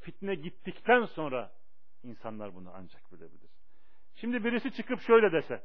Fitne 0.00 0.34
gittikten 0.34 1.04
sonra 1.04 1.52
insanlar 2.02 2.54
bunu 2.54 2.70
ancak 2.74 3.12
bilebilir. 3.12 3.50
Şimdi 4.14 4.44
birisi 4.44 4.72
çıkıp 4.72 5.00
şöyle 5.00 5.32
dese, 5.32 5.62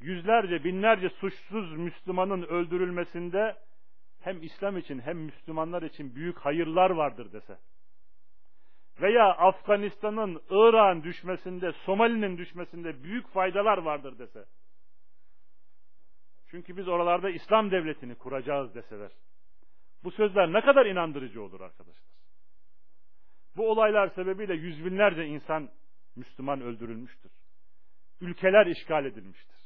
yüzlerce, 0.00 0.64
binlerce 0.64 1.08
suçsuz 1.08 1.72
Müslümanın 1.72 2.42
öldürülmesinde 2.42 3.56
hem 4.20 4.42
İslam 4.42 4.76
için 4.76 5.00
hem 5.00 5.18
Müslümanlar 5.18 5.82
için 5.82 6.14
büyük 6.14 6.38
hayırlar 6.38 6.90
vardır 6.90 7.32
dese, 7.32 7.58
veya 9.00 9.24
Afganistan'ın, 9.24 10.42
Irak'ın 10.50 11.02
düşmesinde, 11.02 11.72
Somali'nin 11.72 12.38
düşmesinde 12.38 13.02
büyük 13.02 13.28
faydalar 13.28 13.78
vardır 13.78 14.18
dese. 14.18 14.44
Çünkü 16.50 16.76
biz 16.76 16.88
oralarda 16.88 17.30
İslam 17.30 17.70
devletini 17.70 18.14
kuracağız 18.14 18.74
deseler. 18.74 19.12
Bu 20.04 20.10
sözler 20.10 20.52
ne 20.52 20.60
kadar 20.60 20.86
inandırıcı 20.86 21.42
olur 21.42 21.60
arkadaşlar. 21.60 22.16
Bu 23.56 23.70
olaylar 23.70 24.08
sebebiyle 24.08 24.54
yüz 24.54 24.84
binlerce 24.84 25.26
insan 25.26 25.70
Müslüman 26.16 26.60
öldürülmüştür. 26.60 27.32
Ülkeler 28.20 28.66
işgal 28.66 29.04
edilmiştir. 29.04 29.56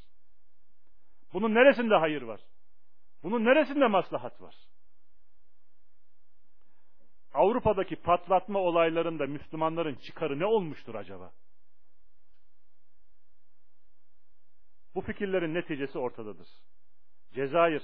Bunun 1.33 1.55
neresinde 1.55 1.95
hayır 1.95 2.23
var? 2.23 2.41
Bunun 3.23 3.45
neresinde 3.45 3.87
maslahat 3.87 4.41
var? 4.41 4.55
Avrupa'daki 7.35 7.97
patlatma 7.97 8.59
olaylarında 8.59 9.27
Müslümanların 9.27 9.95
çıkarı 9.95 10.39
ne 10.39 10.47
olmuştur 10.47 10.95
acaba? 10.95 11.33
Bu 14.95 15.01
fikirlerin 15.01 15.55
neticesi 15.55 15.99
ortadadır. 15.99 16.49
Cezayir, 17.35 17.83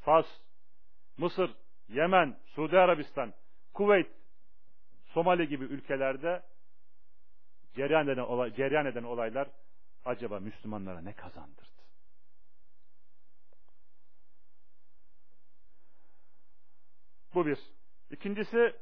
Fas, 0.00 0.26
Mısır, 1.16 1.50
Yemen, 1.88 2.36
Suudi 2.46 2.78
Arabistan, 2.78 3.34
Kuveyt, 3.74 4.10
Somali 5.04 5.48
gibi 5.48 5.64
ülkelerde 5.64 6.42
cereyan 7.74 8.08
eden, 8.08 8.22
olay, 8.22 8.54
cereyan 8.54 8.86
eden 8.86 9.02
olaylar 9.02 9.48
acaba 10.04 10.40
Müslümanlara 10.40 11.00
ne 11.00 11.12
kazandırdı? 11.12 11.68
Bu 17.34 17.46
bir. 17.46 17.58
İkincisi 18.10 18.76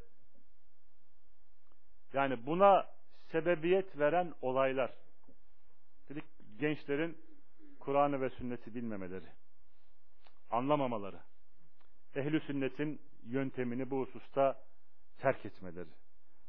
yani 2.12 2.46
buna 2.46 2.86
sebebiyet 3.32 3.98
veren 3.98 4.34
olaylar. 4.42 4.94
Dedik 6.08 6.24
gençlerin 6.58 7.18
Kur'an'ı 7.80 8.20
ve 8.20 8.30
sünneti 8.30 8.74
bilmemeleri, 8.74 9.26
anlamamaları, 10.50 11.20
ehli 12.16 12.40
sünnetin 12.40 13.00
yöntemini 13.24 13.90
bu 13.90 14.00
hususta 14.00 14.62
terk 15.18 15.46
etmeleri, 15.46 15.88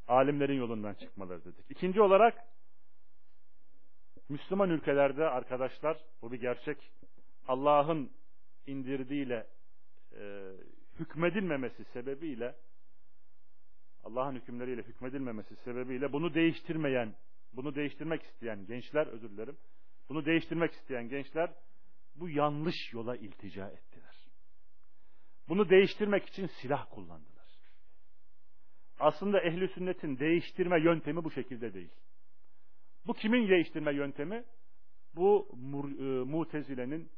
alimlerin 0.08 0.58
yolundan 0.58 0.94
çıkmaları 0.94 1.46
dedik. 1.46 1.66
İkinci 1.70 2.02
olarak 2.02 2.44
Müslüman 4.30 4.70
ülkelerde 4.70 5.26
arkadaşlar 5.26 5.98
bu 6.22 6.32
bir 6.32 6.40
gerçek 6.40 6.78
Allah'ın 7.48 8.12
indirdiğiyle 8.68 9.48
e, 10.20 10.52
hükmedilmemesi 11.00 11.84
sebebiyle 11.84 12.56
Allah'ın 14.04 14.36
hükümleriyle 14.36 14.82
hükmedilmemesi 14.82 15.56
sebebiyle 15.56 16.14
bunu 16.14 16.34
değiştirmeyen, 16.34 17.16
bunu 17.54 17.76
değiştirmek 17.76 18.24
isteyen 18.24 18.66
gençler, 18.66 19.08
özür 19.08 19.30
dilerim, 19.30 19.58
bunu 20.10 20.26
değiştirmek 20.26 20.72
isteyen 20.72 21.10
gençler 21.10 21.54
bu 22.16 22.30
yanlış 22.30 22.94
yola 22.94 23.16
iltica 23.16 23.68
ettiler. 23.68 23.87
Bunu 25.50 25.70
değiştirmek 25.70 26.26
için 26.26 26.48
silah 26.48 26.86
kullandılar. 26.92 27.48
Aslında 29.00 29.42
ehli 29.42 29.68
sünnetin 29.68 30.20
değiştirme 30.20 30.82
yöntemi 30.82 31.24
bu 31.24 31.32
şekilde 31.32 31.74
değil. 31.74 31.92
Bu 33.08 33.14
kimin 33.14 33.50
değiştirme 33.50 33.94
yöntemi? 33.94 34.44
Bu 35.16 35.48
e, 35.54 36.04
mutezilenin 36.04 37.12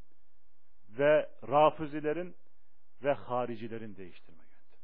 ve 0.90 1.30
rafizilerin 1.48 2.36
ve 3.04 3.14
haricilerin 3.14 3.96
değiştirme 3.96 4.44
yöntemi. 4.44 4.84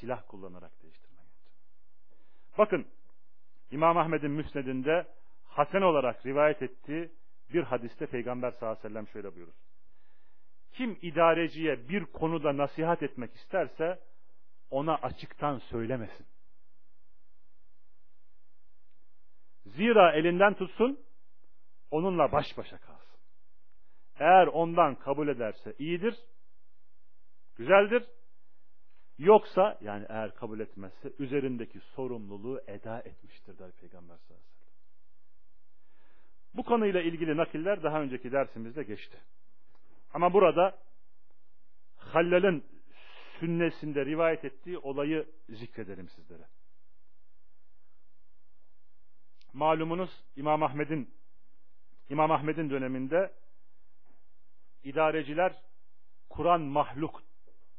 Silah 0.00 0.22
kullanarak 0.28 0.82
değiştirme 0.82 1.20
yöntemi. 1.20 1.54
Bakın 2.58 2.86
İmam 3.70 3.96
Ahmed'in 3.96 4.30
müsnedinde 4.30 5.06
Hasen 5.44 5.82
olarak 5.82 6.26
rivayet 6.26 6.62
ettiği 6.62 7.10
bir 7.52 7.62
hadiste 7.62 8.06
Peygamber 8.06 8.50
sallallahu 8.50 8.78
aleyhi 8.78 8.84
ve 8.84 8.88
sellem 8.88 9.08
şöyle 9.08 9.34
buyurur. 9.34 9.52
Kim 10.72 10.98
idareciye 11.02 11.88
bir 11.88 12.04
konuda 12.04 12.56
nasihat 12.56 13.02
etmek 13.02 13.34
isterse 13.34 13.98
ona 14.70 14.94
açıktan 14.94 15.58
söylemesin. 15.58 16.26
Zira 19.66 20.12
elinden 20.12 20.54
tutsun, 20.54 21.00
onunla 21.90 22.32
baş 22.32 22.46
başa 22.56 22.78
kalsın. 22.78 23.18
Eğer 24.18 24.46
ondan 24.46 24.94
kabul 24.94 25.28
ederse 25.28 25.74
iyidir, 25.78 26.14
güzeldir. 27.56 28.04
Yoksa 29.18 29.78
yani 29.80 30.06
eğer 30.08 30.34
kabul 30.34 30.60
etmezse 30.60 31.12
üzerindeki 31.18 31.80
sorumluluğu 31.80 32.60
eda 32.66 33.00
etmiştir 33.00 33.58
der 33.58 33.72
Peygamber 33.72 34.16
sallallahu 34.16 34.44
aleyhi 34.44 34.56
ve 34.56 34.64
sellem. 34.64 34.78
Bu 36.54 36.62
konuyla 36.62 37.00
ilgili 37.00 37.36
nakiller 37.36 37.82
daha 37.82 38.02
önceki 38.02 38.32
dersimizde 38.32 38.82
geçti. 38.82 39.18
Ama 40.12 40.32
burada 40.32 40.78
Hallal'ın 41.96 42.64
sünnesinde 43.40 44.06
rivayet 44.06 44.44
ettiği 44.44 44.78
olayı 44.78 45.26
zikredelim 45.48 46.08
sizlere. 46.08 46.46
Malumunuz 49.52 50.24
İmam 50.36 50.62
Ahmed'in 50.62 51.14
İmam 52.08 52.30
Ahmed'in 52.30 52.70
döneminde 52.70 53.32
idareciler 54.84 55.62
Kur'an 56.28 56.60
mahluk 56.60 57.22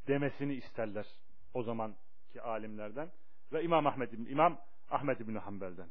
demesini 0.08 0.54
isterler 0.54 1.06
o 1.54 1.64
zamanki 1.64 2.42
alimlerden 2.42 3.12
ve 3.52 3.64
İmam 3.64 3.88
Ahmed 3.88 4.12
İmam 4.12 4.60
Ahmed 4.90 5.28
bin 5.28 5.36
Hanbel'den. 5.36 5.90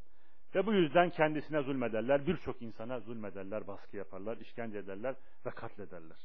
Ve 0.54 0.66
bu 0.66 0.72
yüzden 0.72 1.10
kendisine 1.10 1.62
zulmederler, 1.62 2.26
birçok 2.26 2.62
insana 2.62 3.00
zulmederler, 3.00 3.66
baskı 3.66 3.96
yaparlar, 3.96 4.36
işkence 4.36 4.78
ederler 4.78 5.14
ve 5.46 5.50
katlederler. 5.50 6.18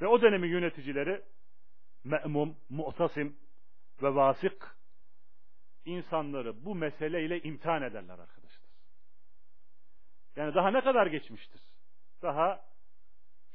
Ve 0.00 0.06
o 0.06 0.22
dönemin 0.22 0.48
yöneticileri 0.48 1.22
Me'mum, 2.04 2.56
Mu'tasim 2.68 3.36
ve 4.02 4.14
Vasık 4.14 4.76
insanları 5.84 6.64
bu 6.64 6.74
meseleyle 6.74 7.42
imtihan 7.42 7.82
ederler 7.82 8.18
arkadaşlar. 8.18 8.70
Yani 10.36 10.54
daha 10.54 10.70
ne 10.70 10.80
kadar 10.80 11.06
geçmiştir? 11.06 11.60
Daha 12.22 12.64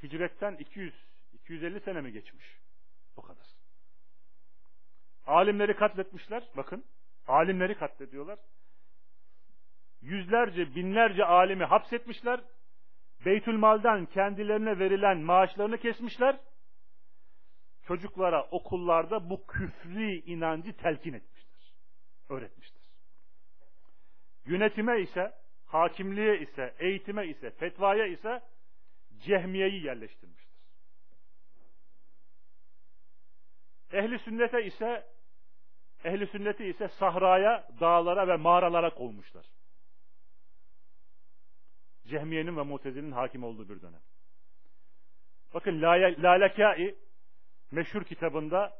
hicretten 0.03 0.55
200 0.55 0.93
250 1.33 1.79
sene 1.79 2.01
mi 2.01 2.11
geçmiş? 2.11 2.45
O 3.15 3.21
kadar. 3.21 3.45
Alimleri 5.25 5.75
katletmişler. 5.75 6.43
Bakın. 6.57 6.85
Alimleri 7.27 7.77
katlediyorlar. 7.77 8.39
Yüzlerce, 10.05 10.75
binlerce 10.75 11.25
alimi 11.25 11.63
hapsetmişler. 11.63 12.41
Beytülmal'den 13.25 14.05
kendilerine 14.05 14.79
verilen 14.79 15.17
maaşlarını 15.17 15.77
kesmişler. 15.77 16.39
Çocuklara 17.87 18.43
okullarda 18.43 19.29
bu 19.29 19.47
küfri 19.47 20.19
inancı 20.19 20.77
telkin 20.77 21.13
etmiştir. 21.13 21.73
Öğretmiştir. 22.29 22.83
Yönetime 24.45 25.01
ise, 25.01 25.31
hakimliğe 25.65 26.39
ise, 26.39 26.75
eğitime 26.79 27.27
ise, 27.27 27.51
fetvaya 27.51 28.05
ise 28.05 28.41
cehmiyeyi 29.17 29.83
yerleştirmiştir. 29.83 30.55
Ehli 33.93 34.19
sünnete 34.19 34.65
ise 34.65 35.05
ehli 36.03 36.27
sünneti 36.27 36.65
ise 36.65 36.87
sahraya, 36.87 37.67
dağlara 37.79 38.27
ve 38.27 38.35
mağaralara 38.35 38.89
kovmuşlar. 38.89 39.45
Cehmiye'nin 42.07 42.57
ve 42.57 42.61
Mutezile'nin 42.61 43.11
hakim 43.11 43.43
olduğu 43.43 43.69
bir 43.69 43.81
dönem. 43.81 44.01
Bakın 45.53 45.81
Lalekai 46.23 46.95
meşhur 47.71 48.03
kitabında 48.03 48.73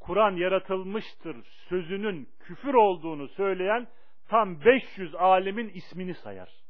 Kur'an 0.00 0.36
yaratılmıştır 0.36 1.42
sözünün 1.68 2.28
küfür 2.40 2.74
olduğunu 2.74 3.28
söyleyen 3.28 3.88
tam 4.28 4.60
500 4.64 5.14
alimin 5.14 5.68
ismini 5.68 6.14
sayar. 6.14 6.64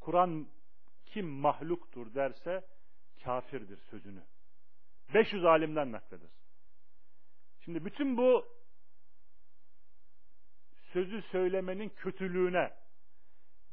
Kur'an 0.00 0.48
kim 1.06 1.26
mahluktur 1.26 2.14
derse 2.14 2.64
kafirdir 3.24 3.76
sözünü. 3.76 4.22
500 5.14 5.44
alimden 5.44 5.92
nakleder. 5.92 6.30
Şimdi 7.60 7.84
bütün 7.84 8.16
bu 8.16 8.44
sözü 10.92 11.22
söylemenin 11.22 11.88
kötülüğüne 11.88 12.72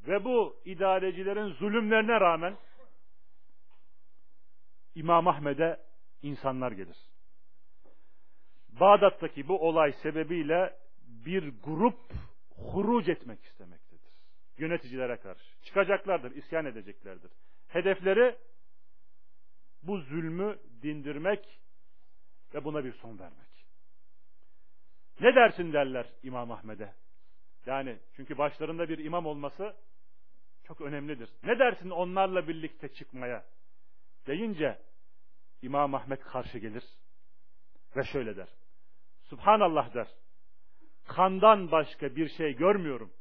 ve 0.06 0.24
bu 0.24 0.56
idarecilerin 0.64 1.48
zulümlerine 1.48 2.20
rağmen 2.20 2.56
İmam 4.94 5.28
Ahmed'e 5.28 5.80
insanlar 6.22 6.72
gelir. 6.72 6.96
Bağdat'taki 8.68 9.48
bu 9.48 9.68
olay 9.68 9.92
sebebiyle 9.92 10.76
bir 11.06 11.62
grup 11.62 11.98
huruc 12.56 13.12
etmek 13.12 13.44
istemektedir. 13.44 14.12
Yöneticilere 14.58 15.16
karşı. 15.16 15.62
Çıkacaklardır, 15.62 16.30
isyan 16.30 16.66
edeceklerdir. 16.66 17.30
Hedefleri 17.68 18.36
bu 19.82 19.98
zulmü 19.98 20.58
dindirmek 20.82 21.60
ve 22.54 22.64
buna 22.64 22.84
bir 22.84 22.92
son 22.92 23.18
vermek. 23.18 23.66
Ne 25.20 25.34
dersin 25.34 25.72
derler 25.72 26.06
İmam 26.22 26.50
Ahmed'e. 26.50 26.92
Yani 27.66 27.98
çünkü 28.16 28.38
başlarında 28.38 28.88
bir 28.88 28.98
imam 28.98 29.26
olması 29.26 29.76
çok 30.64 30.80
önemlidir. 30.80 31.30
Ne 31.42 31.58
dersin 31.58 31.90
onlarla 31.90 32.48
birlikte 32.48 32.88
çıkmaya? 32.88 33.44
Deyince 34.26 34.78
İmam 35.62 35.94
Ahmet 35.94 36.20
karşı 36.20 36.58
gelir 36.58 36.84
ve 37.96 38.04
şöyle 38.04 38.36
der. 38.36 38.48
Subhanallah 39.22 39.94
der. 39.94 40.06
Kandan 41.08 41.70
başka 41.70 42.16
bir 42.16 42.28
şey 42.28 42.56
görmüyorum. 42.56 43.12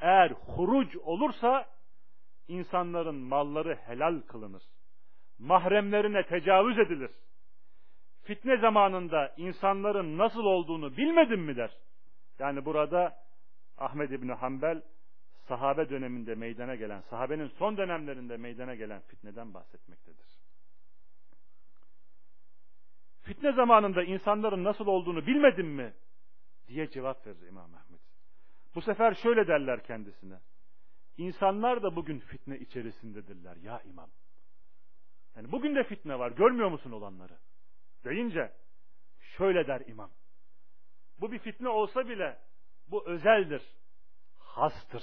Eğer 0.00 0.30
huruc 0.30 0.98
olursa 0.98 1.68
insanların 2.48 3.14
malları 3.14 3.74
helal 3.76 4.20
kılınır. 4.20 4.62
Mahremlerine 5.38 6.26
tecavüz 6.26 6.78
edilir. 6.78 7.10
Fitne 8.22 8.56
zamanında 8.56 9.34
insanların 9.36 10.18
nasıl 10.18 10.44
olduğunu 10.44 10.96
bilmedin 10.96 11.40
mi 11.40 11.56
der. 11.56 11.70
Yani 12.38 12.64
burada 12.64 13.23
Ahmed 13.78 14.10
İbni 14.10 14.32
Hanbel 14.32 14.82
sahabe 15.48 15.90
döneminde 15.90 16.34
meydana 16.34 16.74
gelen, 16.74 17.00
sahabenin 17.00 17.48
son 17.48 17.76
dönemlerinde 17.76 18.36
meydana 18.36 18.74
gelen 18.74 19.00
fitneden 19.00 19.54
bahsetmektedir. 19.54 20.26
Fitne 23.22 23.52
zamanında 23.52 24.02
insanların 24.02 24.64
nasıl 24.64 24.86
olduğunu 24.86 25.26
bilmedin 25.26 25.66
mi? 25.66 25.94
diye 26.68 26.90
cevap 26.90 27.26
verir 27.26 27.48
İmam 27.48 27.74
Ahmet. 27.74 28.00
Bu 28.74 28.80
sefer 28.80 29.14
şöyle 29.14 29.46
derler 29.46 29.84
kendisine. 29.84 30.40
İnsanlar 31.16 31.82
da 31.82 31.96
bugün 31.96 32.18
fitne 32.18 32.58
içerisindedirler 32.58 33.56
ya 33.56 33.80
imam. 33.80 34.10
Yani 35.36 35.52
bugün 35.52 35.74
de 35.74 35.84
fitne 35.84 36.18
var. 36.18 36.30
Görmüyor 36.30 36.68
musun 36.68 36.92
olanları? 36.92 37.38
Deyince 38.04 38.52
şöyle 39.20 39.66
der 39.66 39.80
imam. 39.86 40.10
Bu 41.20 41.32
bir 41.32 41.38
fitne 41.38 41.68
olsa 41.68 42.08
bile 42.08 42.38
bu 42.88 43.08
özeldir. 43.08 43.62
Hastır. 44.38 45.02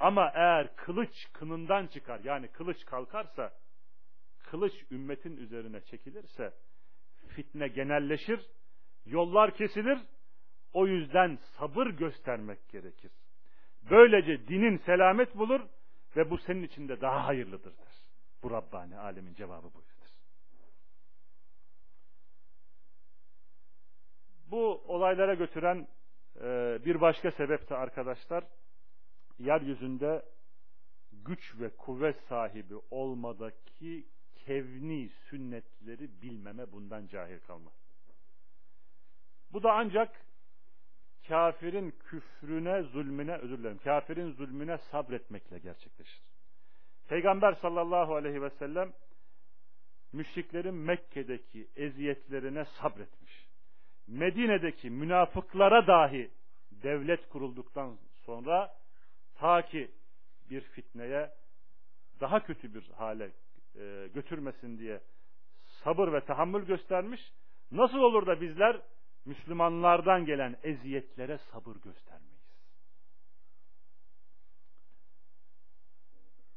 Ama 0.00 0.30
eğer 0.34 0.76
kılıç 0.76 1.14
kınından 1.32 1.86
çıkar 1.86 2.20
yani 2.24 2.48
kılıç 2.48 2.84
kalkarsa 2.84 3.52
kılıç 4.38 4.72
ümmetin 4.90 5.36
üzerine 5.36 5.80
çekilirse 5.80 6.52
fitne 7.28 7.68
genelleşir, 7.68 8.40
yollar 9.06 9.54
kesilir. 9.54 9.98
O 10.72 10.86
yüzden 10.86 11.38
sabır 11.58 11.86
göstermek 11.86 12.68
gerekir. 12.68 13.12
Böylece 13.90 14.48
dinin 14.48 14.76
selamet 14.76 15.36
bulur 15.36 15.60
ve 16.16 16.30
bu 16.30 16.38
senin 16.38 16.62
için 16.62 16.88
de 16.88 17.00
daha 17.00 17.26
hayırlıdır 17.26 17.78
der. 17.78 17.92
Bu 18.42 18.50
Rabbani 18.50 18.98
alemin 18.98 19.34
cevabı 19.34 19.74
buydur. 19.74 19.92
Bu 24.50 24.82
olaylara 24.86 25.34
götüren 25.34 25.88
bir 26.84 27.00
başka 27.00 27.30
sebep 27.30 27.70
de 27.70 27.76
arkadaşlar, 27.76 28.44
yeryüzünde 29.38 30.22
güç 31.12 31.60
ve 31.60 31.76
kuvvet 31.76 32.20
sahibi 32.28 32.74
olmadaki 32.90 34.06
kevni 34.46 35.08
sünnetleri 35.08 36.22
bilmeme 36.22 36.72
bundan 36.72 37.06
cahil 37.06 37.38
kalma. 37.38 37.72
Bu 39.52 39.62
da 39.62 39.72
ancak 39.72 40.26
kafirin 41.28 41.90
küfrüne, 41.90 42.82
zulmüne, 42.82 43.36
özür 43.36 43.58
dilerim, 43.58 43.78
kafirin 43.78 44.32
zulmüne 44.32 44.78
sabretmekle 44.78 45.58
gerçekleşir. 45.58 46.22
Peygamber 47.08 47.52
sallallahu 47.52 48.14
aleyhi 48.14 48.42
ve 48.42 48.50
sellem 48.50 48.92
müşriklerin 50.12 50.74
Mekke'deki 50.74 51.68
eziyetlerine 51.76 52.64
sabretmiş. 52.64 53.51
Medine'deki 54.06 54.90
münafıklara 54.90 55.86
dahi 55.86 56.30
devlet 56.70 57.28
kurulduktan 57.28 57.98
sonra 58.26 58.74
ta 59.34 59.62
ki 59.62 59.90
bir 60.50 60.60
fitneye 60.60 61.30
daha 62.20 62.42
kötü 62.42 62.74
bir 62.74 62.88
hale 62.88 63.30
e, 63.76 64.08
götürmesin 64.14 64.78
diye 64.78 65.00
sabır 65.84 66.12
ve 66.12 66.24
tahammül 66.24 66.66
göstermiş. 66.66 67.20
Nasıl 67.70 67.98
olur 67.98 68.26
da 68.26 68.40
bizler 68.40 68.80
Müslümanlardan 69.24 70.24
gelen 70.24 70.56
eziyetlere 70.62 71.38
sabır 71.38 71.76
göstermeyiz? 71.76 72.32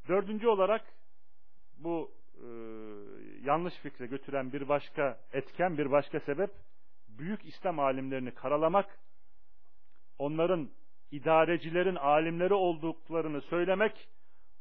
Dördüncü 0.07 0.47
olarak 0.47 0.85
bu 1.77 2.11
e, 2.35 2.47
yanlış 3.43 3.73
fikre 3.73 4.05
götüren 4.05 4.53
bir 4.53 4.67
başka 4.69 5.19
etken, 5.33 5.77
bir 5.77 5.91
başka 5.91 6.19
sebep 6.19 6.49
büyük 7.17 7.45
İslam 7.45 7.79
alimlerini 7.79 8.31
karalamak, 8.31 8.99
onların 10.19 10.69
idarecilerin 11.11 11.95
alimleri 11.95 12.53
olduklarını 12.53 13.41
söylemek, 13.41 14.07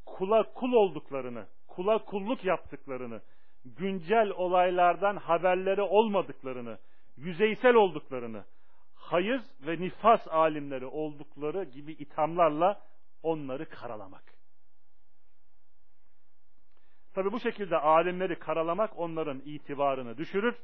kula 0.06 0.52
kul 0.52 0.72
olduklarını, 0.72 1.46
kula 1.68 2.04
kulluk 2.04 2.44
yaptıklarını, 2.44 3.22
güncel 3.64 4.30
olaylardan 4.30 5.16
haberleri 5.16 5.82
olmadıklarını, 5.82 6.78
yüzeysel 7.16 7.74
olduklarını, 7.74 8.44
hayız 8.94 9.42
ve 9.66 9.80
nifas 9.80 10.28
alimleri 10.28 10.86
oldukları 10.86 11.64
gibi 11.64 11.92
ithamlarla 11.92 12.80
onları 13.22 13.68
karalamak. 13.68 14.34
Tabi 17.14 17.32
bu 17.32 17.40
şekilde 17.40 17.76
alimleri 17.76 18.38
karalamak 18.38 18.98
onların 18.98 19.42
itibarını 19.44 20.18
düşürür 20.18 20.54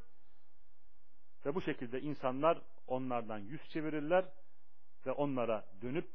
ve 1.47 1.55
bu 1.55 1.63
şekilde 1.63 2.01
insanlar 2.01 2.59
onlardan 2.87 3.39
yüz 3.39 3.69
çevirirler 3.69 4.25
ve 5.07 5.13
onlara 5.13 5.65
dönüp 5.83 6.09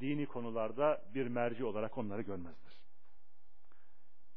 dini 0.00 0.26
konularda 0.26 1.02
bir 1.14 1.26
merci 1.26 1.64
olarak 1.64 1.98
onları 1.98 2.22
görmezler. 2.22 2.74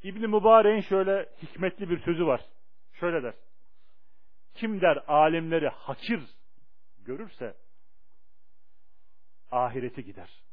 İbn 0.04 0.20
Mübarek'in 0.20 0.82
şöyle 0.82 1.30
hikmetli 1.44 1.90
bir 1.90 2.00
sözü 2.00 2.26
var. 2.26 2.42
Şöyle 2.94 3.24
der. 3.24 3.34
Kim 4.54 4.82
der 4.82 5.04
alimleri 5.08 5.68
hakir 5.68 6.22
görürse 7.06 7.58
ahireti 9.52 10.04
gider. 10.04 10.44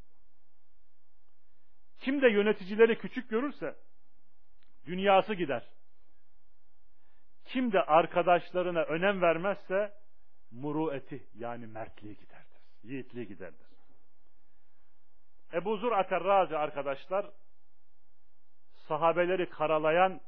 Kim 1.98 2.22
de 2.22 2.28
yöneticileri 2.28 2.98
küçük 2.98 3.30
görürse 3.30 3.76
dünyası 4.86 5.34
gider. 5.34 5.68
Kim 7.44 7.72
de 7.72 7.82
arkadaşlarına 7.82 8.82
önem 8.82 9.22
vermezse 9.22 9.92
murueti 10.50 11.26
yani 11.34 11.66
mertliği 11.66 12.16
giderdir. 12.16 12.60
Yiğitliği 12.82 13.26
giderdir. 13.26 13.66
Ebu 15.52 15.76
Zur 15.76 15.92
Aterrazi 15.92 16.56
arkadaşlar 16.56 17.30
sahabeleri 18.88 19.50
karalayan 19.50 20.20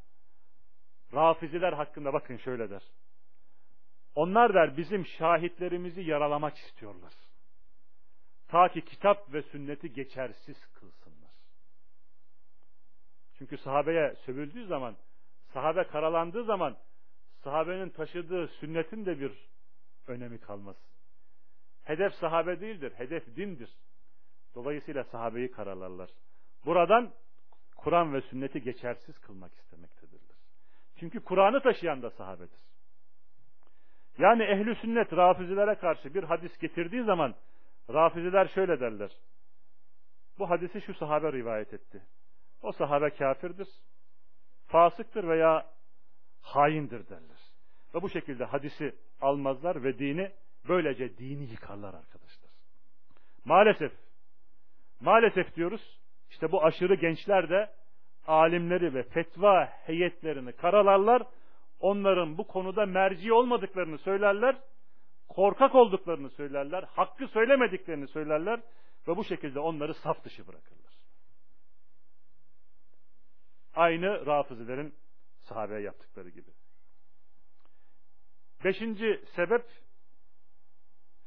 rafiziler 1.14 1.72
hakkında 1.72 2.12
bakın 2.12 2.36
şöyle 2.36 2.70
der. 2.70 2.82
Onlar 4.14 4.54
der 4.54 4.76
bizim 4.76 5.06
şahitlerimizi 5.06 6.02
yaralamak 6.02 6.56
istiyorlar. 6.56 7.12
Ta 8.48 8.68
ki 8.68 8.84
kitap 8.84 9.32
ve 9.32 9.42
sünneti 9.42 9.92
geçersiz 9.92 10.66
kılsınlar. 10.74 11.30
Çünkü 13.38 13.58
sahabeye 13.58 14.14
sövüldüğü 14.14 14.66
zaman, 14.66 14.96
sahabe 15.52 15.84
karalandığı 15.84 16.44
zaman 16.44 16.76
sahabenin 17.47 17.88
taşıdığı 17.88 18.49
sünnetin 18.49 19.07
de 19.07 19.20
bir 19.20 19.32
önemi 20.07 20.38
kalmaz. 20.38 20.76
Hedef 21.84 22.12
sahabe 22.14 22.61
değildir, 22.61 22.92
hedef 22.97 23.36
dindir. 23.36 23.70
Dolayısıyla 24.55 25.05
sahabeyi 25.05 25.51
karalarlar. 25.51 26.11
Buradan 26.64 27.12
Kur'an 27.76 28.14
ve 28.14 28.20
sünneti 28.20 28.62
geçersiz 28.62 29.18
kılmak 29.18 29.55
istemektedirler. 29.55 30.36
Çünkü 30.97 31.20
Kur'an'ı 31.20 31.62
taşıyan 31.62 32.03
da 32.03 32.11
sahabedir. 32.11 32.61
Yani 34.18 34.42
ehli 34.42 34.74
sünnet 34.74 35.12
rafizilere 35.12 35.74
karşı 35.74 36.14
bir 36.14 36.22
hadis 36.22 36.59
getirdiği 36.59 37.05
zaman 37.05 37.34
rafiziler 37.90 38.49
şöyle 38.49 38.80
derler. 38.80 39.11
Bu 40.38 40.51
hadisi 40.51 40.80
şu 40.80 40.94
sahabe 40.94 41.32
rivayet 41.32 41.74
etti. 41.74 42.03
O 42.62 42.72
sahabe 42.72 43.11
kafirdir, 43.11 43.68
fasıktır 44.66 45.28
veya 45.28 45.76
haindir 46.47 47.09
derler. 47.09 47.36
Ve 47.97 48.03
bu 48.03 48.09
şekilde 48.09 48.44
hadisi 48.44 48.94
almazlar 49.20 49.84
ve 49.84 49.99
dini 49.99 50.32
böylece 50.68 51.18
dini 51.18 51.51
yıkarlar 51.51 51.94
arkadaşlar. 51.94 52.51
Maalesef 53.44 53.92
maalesef 55.01 55.57
diyoruz 55.57 56.01
işte 56.30 56.53
bu 56.53 56.64
aşırı 56.64 56.94
gençler 56.94 57.51
de 57.51 57.72
alimleri 58.26 58.94
ve 58.94 59.03
fetva 59.03 59.66
heyetlerini 59.66 60.53
karalarlar. 60.53 61.22
Onların 61.80 62.38
bu 62.38 62.47
konuda 62.47 62.86
merci 62.86 63.32
olmadıklarını 63.32 63.99
söylerler. 63.99 64.57
Korkak 65.28 65.74
olduklarını 65.74 66.30
söylerler. 66.30 66.82
Hakkı 66.82 67.28
söylemediklerini 67.28 68.09
söylerler. 68.09 68.61
Ve 69.09 69.16
bu 69.16 69.24
şekilde 69.24 69.61
onları 69.61 69.94
saf 69.94 70.24
dışı 70.24 70.47
bırakırlar. 70.47 70.92
Aynı 73.74 74.26
rafizilerin 74.26 74.94
sahabeye 75.40 75.80
yaptıkları 75.80 76.28
gibi. 76.28 76.51
Beşinci 78.64 79.24
sebep 79.36 79.64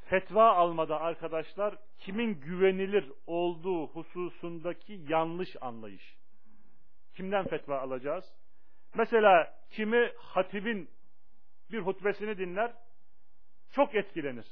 fetva 0.09 0.51
almada 0.51 1.01
arkadaşlar 1.01 1.75
kimin 1.97 2.41
güvenilir 2.41 3.11
olduğu 3.27 3.87
hususundaki 3.87 5.01
yanlış 5.07 5.55
anlayış. 5.61 6.17
Kimden 7.13 7.47
fetva 7.47 7.79
alacağız? 7.79 8.25
Mesela 8.95 9.59
kimi 9.69 10.11
hatibin 10.17 10.89
bir 11.71 11.79
hutbesini 11.79 12.37
dinler, 12.37 12.73
çok 13.71 13.95
etkilenir. 13.95 14.45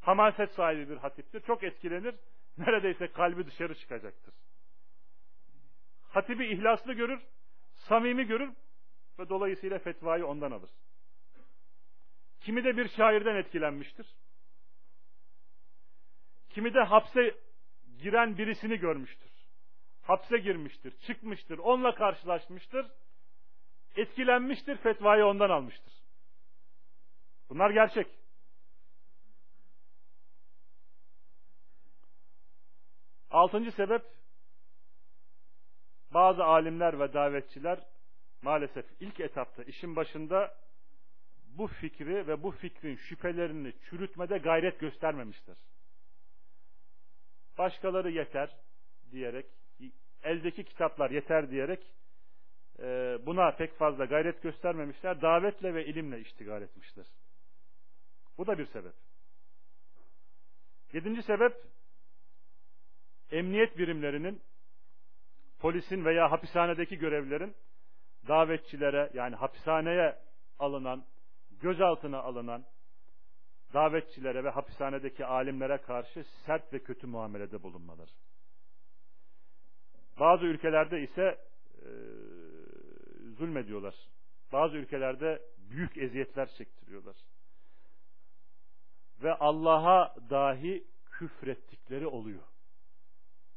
Hamaset 0.00 0.50
sahibi 0.50 0.88
bir 0.88 0.96
hatiptir, 0.96 1.40
çok 1.40 1.62
etkilenir, 1.62 2.14
neredeyse 2.58 3.12
kalbi 3.12 3.46
dışarı 3.46 3.74
çıkacaktır. 3.74 4.34
Hatibi 6.02 6.46
ihlaslı 6.46 6.92
görür, 6.92 7.20
samimi 7.74 8.26
görür 8.26 8.50
ve 9.18 9.28
dolayısıyla 9.28 9.78
fetvayı 9.78 10.26
ondan 10.26 10.50
alır. 10.50 10.70
Kimi 12.40 12.64
de 12.64 12.76
bir 12.76 12.88
şairden 12.88 13.36
etkilenmiştir. 13.36 14.06
Kimi 16.50 16.74
de 16.74 16.80
hapse 16.80 17.34
giren 17.98 18.38
birisini 18.38 18.78
görmüştür. 18.78 19.30
Hapse 20.02 20.38
girmiştir, 20.38 20.98
çıkmıştır, 20.98 21.58
onunla 21.58 21.94
karşılaşmıştır. 21.94 22.86
Etkilenmiştir, 23.96 24.76
fetvayı 24.76 25.26
ondan 25.26 25.50
almıştır. 25.50 25.92
Bunlar 27.48 27.70
gerçek. 27.70 28.06
Altıncı 33.30 33.72
sebep, 33.72 34.02
bazı 36.10 36.44
alimler 36.44 37.00
ve 37.00 37.12
davetçiler 37.12 37.86
maalesef 38.42 38.86
ilk 39.00 39.20
etapta 39.20 39.62
işin 39.62 39.96
başında 39.96 40.54
bu 41.60 41.66
fikri 41.66 42.26
ve 42.26 42.42
bu 42.42 42.50
fikrin 42.50 42.96
şüphelerini 42.96 43.72
çürütmede 43.80 44.38
gayret 44.38 44.80
göstermemiştir. 44.80 45.58
Başkaları 47.58 48.10
yeter, 48.10 48.56
diyerek, 49.10 49.46
eldeki 50.22 50.64
kitaplar 50.64 51.10
yeter 51.10 51.50
diyerek 51.50 51.86
e, 52.78 53.18
buna 53.26 53.50
pek 53.50 53.74
fazla 53.74 54.04
gayret 54.04 54.42
göstermemişler. 54.42 55.22
Davetle 55.22 55.74
ve 55.74 55.86
ilimle 55.86 56.20
iştigal 56.20 56.62
etmişler. 56.62 57.06
Bu 58.38 58.46
da 58.46 58.58
bir 58.58 58.66
sebep. 58.66 58.94
Yedinci 60.92 61.22
sebep, 61.22 61.52
emniyet 63.30 63.78
birimlerinin, 63.78 64.42
polisin 65.58 66.04
veya 66.04 66.30
hapishanedeki 66.30 66.98
görevlerin 66.98 67.54
davetçilere 68.28 69.10
yani 69.14 69.36
hapishaneye 69.36 70.18
alınan, 70.58 71.04
gözaltına 71.60 72.18
alınan 72.18 72.64
davetçilere 73.74 74.44
ve 74.44 74.48
hapishanedeki 74.50 75.26
alimlere 75.26 75.78
karşı 75.78 76.24
sert 76.46 76.72
ve 76.72 76.78
kötü 76.78 77.06
muamelede 77.06 77.62
bulunmaları. 77.62 78.10
Bazı 80.20 80.44
ülkelerde 80.44 81.02
ise 81.02 81.38
e, 81.82 81.88
zulmediyorlar. 83.36 83.94
Bazı 84.52 84.76
ülkelerde 84.76 85.42
büyük 85.58 85.96
eziyetler 85.96 86.48
çektiriyorlar. 86.58 87.16
Ve 89.22 89.34
Allah'a 89.34 90.14
dahi 90.30 90.84
küfrettikleri 91.10 92.06
oluyor. 92.06 92.42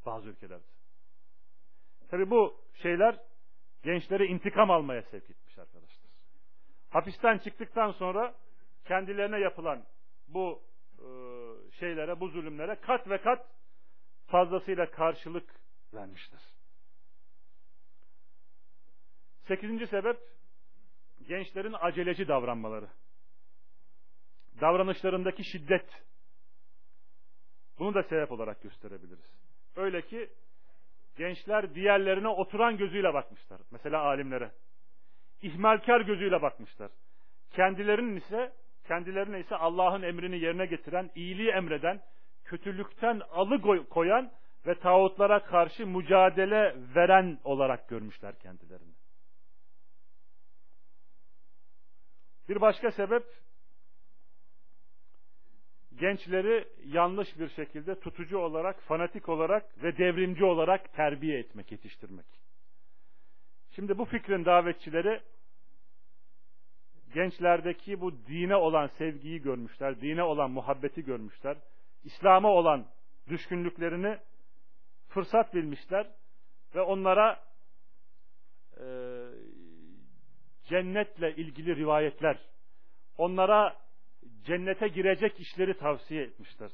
Bazı 0.06 0.30
ülkelerde. 0.30 0.64
Tabi 2.10 2.30
bu 2.30 2.62
şeyler 2.82 3.20
gençleri 3.84 4.26
intikam 4.26 4.72
almaya 4.72 5.02
sevk 5.02 5.30
arkadaşlar. 5.30 5.43
Hapisten 6.94 7.38
çıktıktan 7.38 7.92
sonra 7.92 8.36
kendilerine 8.86 9.40
yapılan 9.40 9.84
bu 10.28 10.62
e, 11.00 11.08
şeylere, 11.80 12.20
bu 12.20 12.28
zulümlere 12.28 12.76
kat 12.76 13.10
ve 13.10 13.18
kat 13.18 13.48
fazlasıyla 14.28 14.92
karşılık 14.92 15.50
vermiştir. 15.94 16.40
Sekizinci 19.48 19.88
sebep 19.88 20.18
gençlerin 21.28 21.74
aceleci 21.74 22.28
davranmaları. 22.28 22.88
Davranışlarındaki 24.62 25.44
şiddet. 25.44 26.04
Bunu 27.80 27.94
da 27.94 28.04
sebep 28.04 28.32
olarak 28.32 28.62
gösterebiliriz. 28.62 29.32
Öyle 29.76 30.02
ki 30.02 30.30
gençler 31.18 31.76
diğerlerine 31.76 32.28
oturan 32.28 32.78
gözüyle 32.78 33.14
bakmışlar. 33.14 33.62
Mesela 33.72 34.02
alimlere. 34.02 34.52
İhmalkar 35.44 36.02
gözüyle 36.02 36.42
bakmışlar. 36.42 36.92
Kendilerinin 37.52 38.16
ise 38.16 38.54
kendilerine 38.88 39.40
ise 39.40 39.56
Allah'ın 39.56 40.02
emrini 40.02 40.40
yerine 40.40 40.66
getiren, 40.66 41.12
iyiliği 41.16 41.50
emreden, 41.50 42.02
kötülükten 42.44 43.22
alıkoyan 43.32 44.32
ve 44.68 44.80
tağutlara 44.80 45.44
karşı 45.44 45.88
mücadele 45.88 46.76
veren 46.96 47.40
olarak 47.44 47.90
görmüşler 47.90 48.40
kendilerini. 48.40 48.94
Bir 52.50 52.62
başka 52.62 52.92
sebep 52.92 53.24
gençleri 55.96 56.68
yanlış 56.86 57.40
bir 57.40 57.50
şekilde 57.50 58.00
tutucu 58.00 58.38
olarak, 58.38 58.82
fanatik 58.82 59.30
olarak 59.30 59.84
ve 59.84 59.98
devrimci 59.98 60.46
olarak 60.46 60.94
terbiye 60.94 61.40
etmek, 61.40 61.72
yetiştirmek. 61.72 62.43
Şimdi 63.76 63.98
bu 63.98 64.06
fikrin 64.06 64.46
davetçileri 64.46 65.22
gençlerdeki 67.14 68.02
bu 68.02 68.26
dine 68.26 68.56
olan 68.56 68.88
sevgiyi 68.88 69.42
görmüşler, 69.42 70.02
dine 70.02 70.24
olan 70.24 70.52
muhabbeti 70.52 71.04
görmüşler, 71.04 71.58
İslam'a 72.04 72.50
olan 72.50 72.88
düşkünlüklerini 73.30 74.18
fırsat 75.08 75.54
bilmişler 75.54 76.08
ve 76.76 76.82
onlara 76.82 77.44
e, 78.78 78.86
cennetle 80.64 81.36
ilgili 81.36 81.76
rivayetler, 81.76 82.38
onlara 83.18 83.78
cennete 84.44 84.88
girecek 84.88 85.40
işleri 85.40 85.78
tavsiye 85.78 86.24
etmişler. 86.24 86.72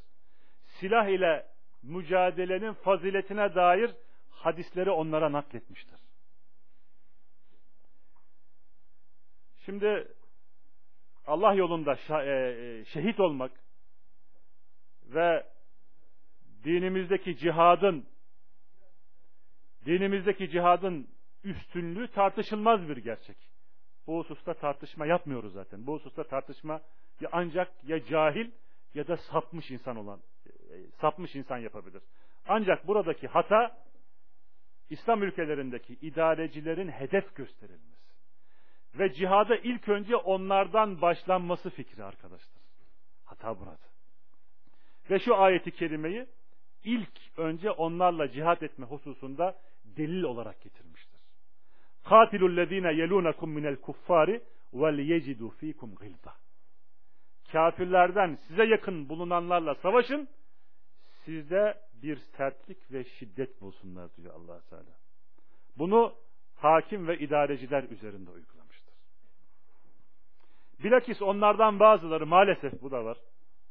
Silah 0.65 1.07
ile 1.07 1.47
mücadelenin 1.83 2.73
faziletine 2.73 3.55
dair 3.55 3.95
hadisleri 4.29 4.91
onlara 4.91 5.31
nakletmişler. 5.31 6.08
Şimdi 9.69 10.07
Allah 11.25 11.53
yolunda 11.53 11.97
e, 12.09 12.29
e, 12.29 12.85
şehit 12.85 13.19
olmak 13.19 13.51
ve 15.03 15.45
dinimizdeki 16.63 17.37
cihadın 17.37 18.05
dinimizdeki 19.85 20.49
cihadın 20.49 21.07
üstünlüğü 21.43 22.07
tartışılmaz 22.07 22.89
bir 22.89 22.97
gerçek. 22.97 23.37
Bu 24.07 24.19
hususta 24.19 24.53
tartışma 24.53 25.05
yapmıyoruz 25.05 25.53
zaten. 25.53 25.87
Bu 25.87 25.93
hususta 25.93 26.23
tartışma 26.23 26.81
ya 27.21 27.29
ancak 27.31 27.83
ya 27.83 28.03
cahil 28.05 28.51
ya 28.93 29.07
da 29.07 29.17
sapmış 29.17 29.71
insan 29.71 29.97
olan 29.97 30.19
e, 30.45 30.51
sapmış 31.01 31.35
insan 31.35 31.57
yapabilir. 31.57 32.03
Ancak 32.47 32.87
buradaki 32.87 33.27
hata 33.27 33.77
İslam 34.89 35.23
ülkelerindeki 35.23 35.93
idarecilerin 35.93 36.87
hedef 36.87 37.35
gösterilmesi. 37.35 37.98
Ve 38.99 39.13
cihada 39.13 39.55
ilk 39.55 39.89
önce 39.89 40.15
onlardan 40.15 41.01
başlanması 41.01 41.69
fikri 41.69 42.03
arkadaşlar. 42.03 42.63
Hata 43.25 43.59
burada. 43.59 43.77
Ve 45.09 45.19
şu 45.19 45.35
ayeti 45.35 45.71
kerimeyi 45.71 46.27
ilk 46.83 47.37
önce 47.37 47.71
onlarla 47.71 48.31
cihat 48.31 48.63
etme 48.63 48.85
hususunda 48.85 49.55
delil 49.85 50.23
olarak 50.23 50.61
getirmiştir. 50.61 51.19
Lezine 52.57 52.93
yelunakum 52.93 53.51
minel 53.51 53.75
kuffari 53.75 54.41
vel 54.73 54.99
yecidu 54.99 55.49
fikum 55.49 55.95
gılda. 55.95 56.33
Kafirlerden 57.51 58.37
size 58.47 58.65
yakın 58.65 59.09
bulunanlarla 59.09 59.75
savaşın. 59.75 60.29
Sizde 61.25 61.77
bir 61.93 62.17
sertlik 62.17 62.91
ve 62.91 63.03
şiddet 63.03 63.61
bulsunlar 63.61 64.15
diyor 64.17 64.33
allah 64.35 64.61
Teala. 64.69 64.97
Bunu 65.77 66.15
hakim 66.55 67.07
ve 67.07 67.19
idareciler 67.19 67.83
üzerinde 67.83 68.31
uyguluyor. 68.31 68.58
Bilakis 70.83 71.21
onlardan 71.21 71.79
bazıları 71.79 72.25
maalesef 72.25 72.81
bu 72.81 72.91
da 72.91 73.05
var. 73.05 73.17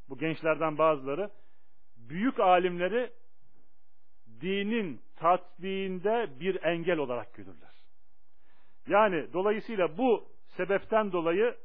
Bu 0.09 0.17
gençlerden 0.17 0.77
bazıları 0.77 1.29
büyük 1.97 2.39
alimleri 2.39 3.11
dinin 4.41 5.01
tatbiğinde 5.15 6.39
bir 6.39 6.63
engel 6.63 6.97
olarak 6.97 7.33
görürler. 7.33 7.73
Yani 8.87 9.33
dolayısıyla 9.33 9.97
bu 9.97 10.25
sebepten 10.57 11.11
dolayı 11.11 11.55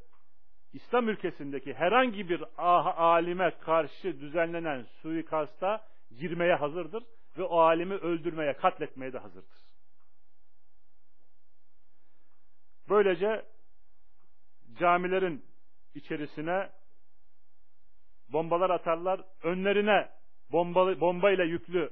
İslam 0.72 1.08
ülkesindeki 1.08 1.74
herhangi 1.74 2.28
bir 2.28 2.44
alime 2.56 3.50
karşı 3.50 4.20
düzenlenen 4.20 4.86
suikasta 5.02 5.86
girmeye 6.18 6.54
hazırdır 6.54 7.04
ve 7.38 7.42
o 7.42 7.58
alimi 7.58 7.94
öldürmeye, 7.94 8.52
katletmeye 8.52 9.12
de 9.12 9.18
hazırdır. 9.18 9.58
Böylece 12.88 13.44
camilerin 14.78 15.44
içerisine 15.94 16.70
bombalar 18.28 18.70
atarlar. 18.70 19.20
Önlerine 19.42 20.10
bomba, 20.52 21.00
bomba 21.00 21.30
ile 21.30 21.44
yüklü 21.44 21.90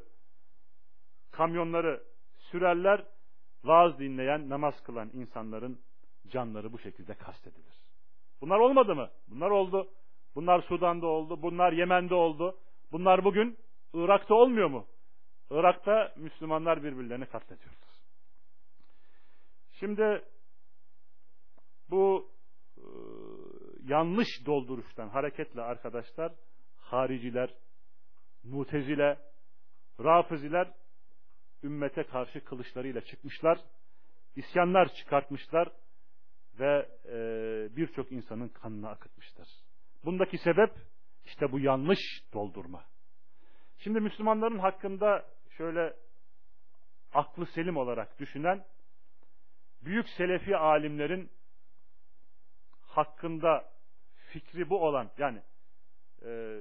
kamyonları 1.31 2.03
sürerler. 2.51 3.05
Vaaz 3.65 3.99
dinleyen, 3.99 4.49
namaz 4.49 4.75
kılan 4.83 5.11
insanların 5.13 5.81
canları 6.29 6.73
bu 6.73 6.79
şekilde 6.79 7.15
kastedilir. 7.15 7.75
Bunlar 8.41 8.59
olmadı 8.59 8.95
mı? 8.95 9.11
Bunlar 9.29 9.51
oldu. 9.51 9.89
Bunlar 10.35 10.63
Sudan'da 10.63 11.07
oldu. 11.07 11.43
Bunlar 11.43 11.73
Yemen'de 11.73 12.15
oldu. 12.15 12.59
Bunlar 12.93 13.25
bugün 13.25 13.59
Irak'ta 13.95 14.35
olmuyor 14.35 14.69
mu? 14.69 14.87
Irak'ta 15.51 16.15
Müslümanlar 16.17 16.83
birbirlerini 16.83 17.27
katlediyorlar. 17.27 17.93
Şimdi 19.73 20.25
bu 21.91 22.31
e, 22.77 22.85
yanlış 23.93 24.29
dolduruştan 24.47 25.09
hareketle 25.09 25.63
arkadaşlar 25.63 26.33
hariciler, 26.77 27.55
mutezile, 28.45 29.19
rafiziler 30.01 30.73
ümmete 31.63 32.03
karşı 32.03 32.45
kılıçlarıyla 32.45 33.01
çıkmışlar, 33.01 33.59
isyanlar 34.37 34.95
çıkartmışlar 34.95 35.69
ve 36.59 36.89
e, 37.05 37.17
birçok 37.77 38.13
insanın 38.13 38.49
kanını 38.49 38.89
akıtmışlar. 38.89 39.49
Bundaki 40.05 40.39
sebep 40.39 40.71
işte 41.25 41.53
bu 41.53 41.61
yanlış 41.61 42.01
doldurma. 42.33 42.85
Şimdi 43.79 44.01
Müslümanların 44.01 44.59
hakkında 44.59 45.27
şöyle 45.57 45.97
aklı 47.15 47.47
selim 47.47 47.77
olarak 47.77 48.19
düşünen 48.19 48.65
büyük 49.85 50.09
selefi 50.09 50.57
alimlerin 50.57 51.31
hakkında 52.81 53.73
fikri 54.33 54.71
bu 54.71 54.87
olan 54.87 55.11
yani 55.19 55.43
e, 56.25 56.61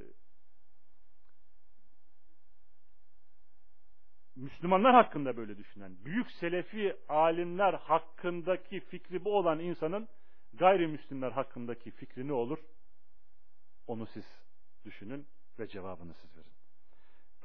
Müslümanlar 4.36 4.94
hakkında 4.94 5.38
böyle 5.38 5.58
düşünen, 5.58 6.06
büyük 6.06 6.32
selefi 6.32 6.96
alimler 7.10 7.74
hakkındaki 7.74 8.80
fikri 8.80 9.26
bu 9.26 9.38
olan 9.38 9.60
insanın 9.60 10.08
gayrimüslimler 10.54 11.32
hakkındaki 11.32 11.92
fikri 11.92 12.28
ne 12.28 12.34
olur? 12.34 12.60
Onu 13.88 14.08
siz 14.08 14.26
düşünün 14.86 15.28
ve 15.60 15.68
cevabını 15.68 16.14
siz 16.14 16.38
verin. 16.38 16.52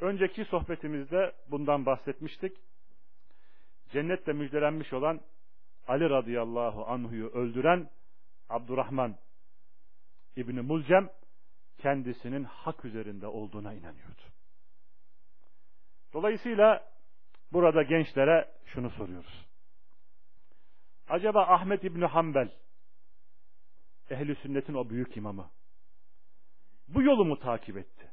Önceki 0.00 0.44
sohbetimizde 0.44 1.32
bundan 1.50 1.86
bahsetmiştik. 1.86 2.56
Cennetle 3.92 4.32
müjdelenmiş 4.32 4.92
olan 4.92 5.20
Ali 5.86 6.10
radıyallahu 6.10 6.86
anhu'yu 6.86 7.28
öldüren 7.28 7.90
Abdurrahman 8.48 9.16
İbni 10.36 10.60
Mulcem 10.60 11.08
kendisinin 11.78 12.44
hak 12.44 12.84
üzerinde 12.84 13.26
olduğuna 13.26 13.74
inanıyordu. 13.74 14.22
Dolayısıyla 16.12 16.92
burada 17.52 17.82
gençlere 17.82 18.52
şunu 18.66 18.90
soruyoruz. 18.90 19.46
Acaba 21.08 21.42
Ahmet 21.42 21.84
İbni 21.84 22.04
Hanbel 22.04 22.50
ehli 24.10 24.34
sünnetin 24.34 24.74
o 24.74 24.90
büyük 24.90 25.16
imamı 25.16 25.50
bu 26.88 27.02
yolu 27.02 27.24
mu 27.24 27.38
takip 27.38 27.76
etti? 27.76 28.10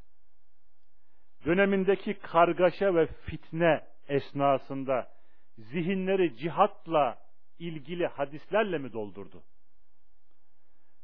Dönemindeki 1.46 2.14
kargaşa 2.14 2.96
ve 2.96 3.08
fitne 3.08 3.88
esnasında 4.08 5.12
zihinleri 5.58 6.38
cihatla 6.38 7.18
ilgili 7.60 8.08
hadislerle 8.08 8.78
mi 8.78 8.94
doldurdu? 8.94 9.44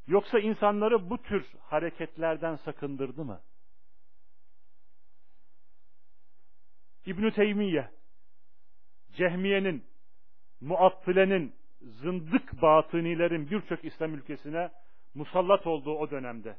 Yoksa 0.09 0.39
insanları 0.39 1.09
bu 1.09 1.21
tür 1.21 1.45
hareketlerden 1.61 2.55
sakındırdı 2.55 3.25
mı? 3.25 3.41
İbn 7.05 7.29
Teymiye, 7.29 7.89
Cehmiye'nin, 9.11 9.85
Muattile'nin, 10.61 11.55
zındık 11.81 12.61
batınilerin 12.61 13.49
birçok 13.49 13.85
İslam 13.85 14.13
ülkesine 14.13 14.71
musallat 15.13 15.67
olduğu 15.67 15.97
o 15.97 16.11
dönemde 16.11 16.57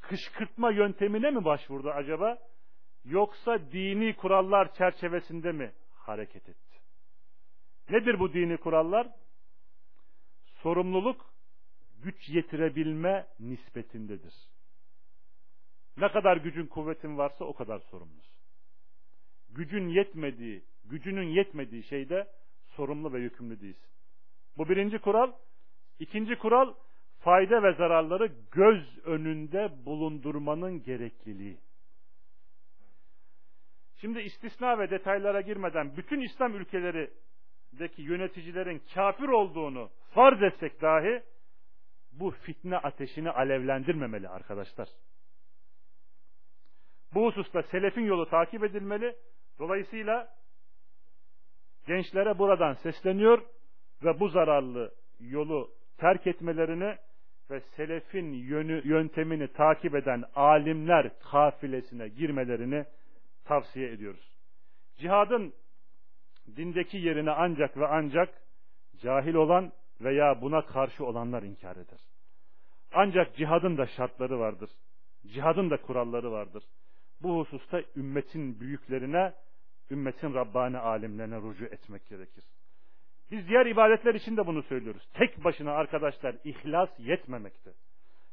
kışkırtma 0.00 0.70
yöntemine 0.70 1.30
mi 1.30 1.44
başvurdu 1.44 1.90
acaba? 1.90 2.38
Yoksa 3.04 3.58
dini 3.72 4.16
kurallar 4.16 4.74
çerçevesinde 4.74 5.52
mi 5.52 5.72
hareket 5.94 6.48
etti? 6.48 6.78
Nedir 7.90 8.18
bu 8.18 8.32
dini 8.32 8.56
kurallar? 8.56 9.08
Sorumluluk 10.62 11.35
güç 12.02 12.28
yetirebilme 12.28 13.26
nispetindedir. 13.40 14.34
Ne 15.96 16.08
kadar 16.12 16.36
gücün 16.36 16.66
kuvvetin 16.66 17.18
varsa 17.18 17.44
o 17.44 17.54
kadar 17.54 17.78
sorumlusun. 17.78 18.36
Gücün 19.48 19.88
yetmediği, 19.88 20.64
gücünün 20.84 21.28
yetmediği 21.28 21.82
şeyde 21.82 22.28
sorumlu 22.76 23.12
ve 23.12 23.20
yükümlü 23.20 23.60
değilsin. 23.60 23.90
Bu 24.56 24.68
birinci 24.68 24.98
kural. 24.98 25.32
İkinci 25.98 26.36
kural, 26.36 26.74
fayda 27.18 27.62
ve 27.62 27.72
zararları 27.72 28.32
göz 28.52 28.98
önünde 29.04 29.86
bulundurmanın 29.86 30.82
gerekliliği. 30.82 31.58
Şimdi 34.00 34.20
istisna 34.20 34.78
ve 34.78 34.90
detaylara 34.90 35.40
girmeden 35.40 35.96
bütün 35.96 36.20
İslam 36.20 36.54
ülkelerindeki 36.54 38.02
yöneticilerin 38.02 38.82
kafir 38.94 39.28
olduğunu 39.28 39.90
farz 40.14 40.42
etsek 40.42 40.82
dahi 40.82 41.22
bu 42.20 42.30
fitne 42.30 42.78
ateşini 42.78 43.30
alevlendirmemeli 43.30 44.28
arkadaşlar. 44.28 44.88
Bu 47.14 47.26
hususta 47.26 47.62
selefin 47.62 48.04
yolu 48.04 48.28
takip 48.28 48.64
edilmeli. 48.64 49.16
Dolayısıyla 49.58 50.28
gençlere 51.86 52.38
buradan 52.38 52.74
sesleniyor 52.74 53.42
ve 54.04 54.20
bu 54.20 54.28
zararlı 54.28 54.94
yolu 55.20 55.70
terk 55.98 56.26
etmelerini 56.26 56.96
ve 57.50 57.60
selefin 57.60 58.32
yönü, 58.32 58.88
yöntemini 58.88 59.48
takip 59.52 59.94
eden 59.94 60.24
alimler 60.34 61.10
kafilesine 61.18 62.08
girmelerini 62.08 62.84
tavsiye 63.44 63.90
ediyoruz. 63.90 64.32
Cihadın 64.96 65.54
dindeki 66.56 66.96
yerine 66.96 67.30
ancak 67.30 67.76
ve 67.76 67.86
ancak 67.86 68.42
cahil 68.98 69.34
olan 69.34 69.72
veya 70.00 70.42
buna 70.42 70.66
karşı 70.66 71.04
olanlar 71.06 71.42
inkar 71.42 71.76
eder. 71.76 72.00
Ancak 72.92 73.36
cihadın 73.36 73.78
da 73.78 73.86
şartları 73.86 74.38
vardır. 74.38 74.70
Cihadın 75.26 75.70
da 75.70 75.76
kuralları 75.76 76.32
vardır. 76.32 76.64
Bu 77.22 77.38
hususta 77.38 77.82
ümmetin 77.96 78.60
büyüklerine, 78.60 79.32
ümmetin 79.90 80.34
Rabbani 80.34 80.78
alimlerine 80.78 81.36
rucu 81.36 81.64
etmek 81.64 82.06
gerekir. 82.06 82.44
Biz 83.30 83.48
diğer 83.48 83.66
ibadetler 83.66 84.14
için 84.14 84.36
de 84.36 84.46
bunu 84.46 84.62
söylüyoruz. 84.62 85.08
Tek 85.14 85.44
başına 85.44 85.72
arkadaşlar 85.72 86.36
ihlas 86.44 86.90
yetmemekte. 86.98 87.70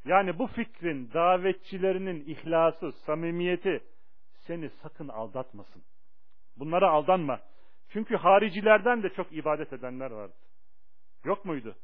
Yani 0.05 0.39
bu 0.39 0.47
fikrin 0.47 1.09
davetçilerinin 1.13 2.25
ihlası, 2.25 2.91
samimiyeti 2.91 3.83
seni 4.33 4.69
sakın 4.69 5.07
aldatmasın. 5.07 5.83
Bunlara 6.57 6.89
aldanma. 6.89 7.39
Çünkü 7.89 8.15
haricilerden 8.15 9.03
de 9.03 9.09
çok 9.09 9.33
ibadet 9.33 9.73
edenler 9.73 10.11
vardı. 10.11 10.33
Yok 11.25 11.45
muydu? 11.45 11.75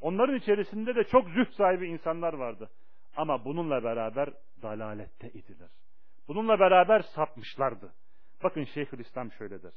Onların 0.00 0.36
içerisinde 0.36 0.94
de 0.94 1.04
çok 1.04 1.28
züht 1.28 1.54
sahibi 1.54 1.86
insanlar 1.88 2.32
vardı. 2.32 2.70
Ama 3.16 3.44
bununla 3.44 3.84
beraber 3.84 4.30
dalalette 4.62 5.30
idiler. 5.30 5.68
Bununla 6.28 6.60
beraber 6.60 7.00
sapmışlardı. 7.00 7.92
Bakın 8.42 8.64
Şeyhülislam 8.64 9.32
şöyle 9.32 9.62
der. 9.62 9.72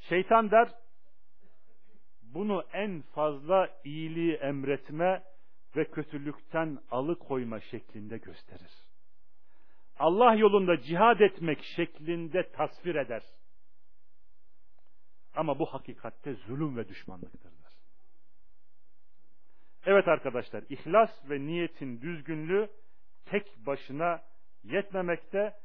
Şeytan 0.00 0.50
der, 0.50 0.68
bunu 2.22 2.64
en 2.72 3.02
fazla 3.02 3.68
iyiliği 3.84 4.34
emretme 4.34 5.22
ve 5.76 5.84
kötülükten 5.84 6.78
alıkoyma 6.90 7.60
şeklinde 7.60 8.18
gösterir. 8.18 8.72
Allah 9.98 10.34
yolunda 10.34 10.80
cihad 10.80 11.20
etmek 11.20 11.58
şeklinde 11.76 12.50
tasvir 12.50 12.94
eder. 12.94 13.22
Ama 15.38 15.58
bu 15.58 15.66
hakikatte 15.66 16.34
zulüm 16.34 16.76
ve 16.76 16.88
düşmanlıktır. 16.88 17.52
Evet 19.86 20.08
arkadaşlar, 20.08 20.64
ihlas 20.68 21.10
ve 21.30 21.40
niyetin 21.40 22.00
düzgünlüğü 22.00 22.70
tek 23.26 23.66
başına 23.66 24.22
yetmemekte, 24.62 25.56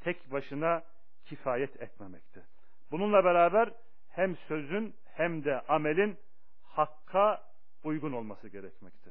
tek 0.00 0.32
başına 0.32 0.82
kifayet 1.24 1.82
etmemekte. 1.82 2.42
Bununla 2.90 3.24
beraber 3.24 3.70
hem 4.08 4.36
sözün 4.36 4.96
hem 5.04 5.44
de 5.44 5.60
amelin 5.60 6.18
hakka 6.62 7.42
uygun 7.84 8.12
olması 8.12 8.48
gerekmekte. 8.48 9.10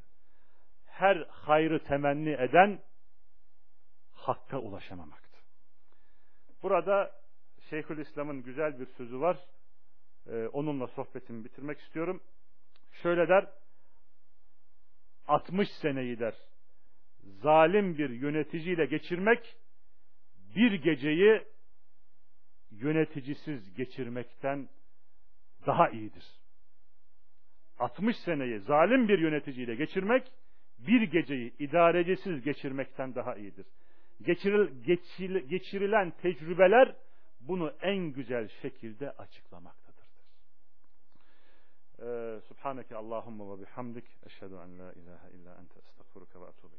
Her 0.86 1.18
hayrı 1.30 1.84
temenni 1.84 2.34
eden 2.34 2.80
hakka 4.14 4.58
ulaşamamaktı. 4.58 5.38
Burada 6.64 7.12
Şeyhülislam'ın 7.70 8.44
güzel 8.44 8.80
bir 8.80 8.86
sözü 8.86 9.22
var. 9.22 9.38
Ee, 10.28 10.48
onunla 10.48 10.88
sohbetimi 10.88 11.46
bitirmek 11.46 11.80
istiyorum. 11.80 12.22
Şöyle 12.92 13.28
der, 13.28 13.48
60 15.28 15.70
seneyi 15.82 16.20
der 16.20 16.36
zalim 17.24 17.98
bir 17.98 18.10
yöneticiyle 18.10 18.86
geçirmek 18.86 19.56
bir 20.56 20.72
geceyi 20.74 21.42
yöneticisiz 22.72 23.74
geçirmekten 23.74 24.70
daha 25.66 25.90
iyidir. 25.90 26.26
60 27.80 28.16
seneyi 28.18 28.60
zalim 28.60 29.08
bir 29.08 29.20
yöneticiyle 29.20 29.76
geçirmek 29.76 30.32
bir 30.80 31.02
geceyi 31.02 31.54
idarecisiz 31.60 32.44
geçirmekten 32.44 33.16
daha 33.16 33.36
iyidir. 33.36 33.66
Geçiril, 34.22 34.84
geçil, 34.84 35.50
geçirilen 35.50 36.12
tecrübeler 36.12 36.96
bunu 37.40 37.74
en 37.82 37.98
güzel 37.98 38.48
şekilde 38.62 39.12
açıklamaktadır. 39.12 39.81
Subhaneke 42.48 42.96
Allahumma 42.96 43.58
ve 43.58 43.62
bihamdik. 43.62 44.06
Eşhedü 44.26 44.54
en 44.54 44.80
la 44.80 44.94
ilahe 44.94 45.32
illa 45.32 45.56
ente 45.56 45.80
estağfuruke 45.80 46.42
ve 46.42 46.46
atubu 46.46 46.76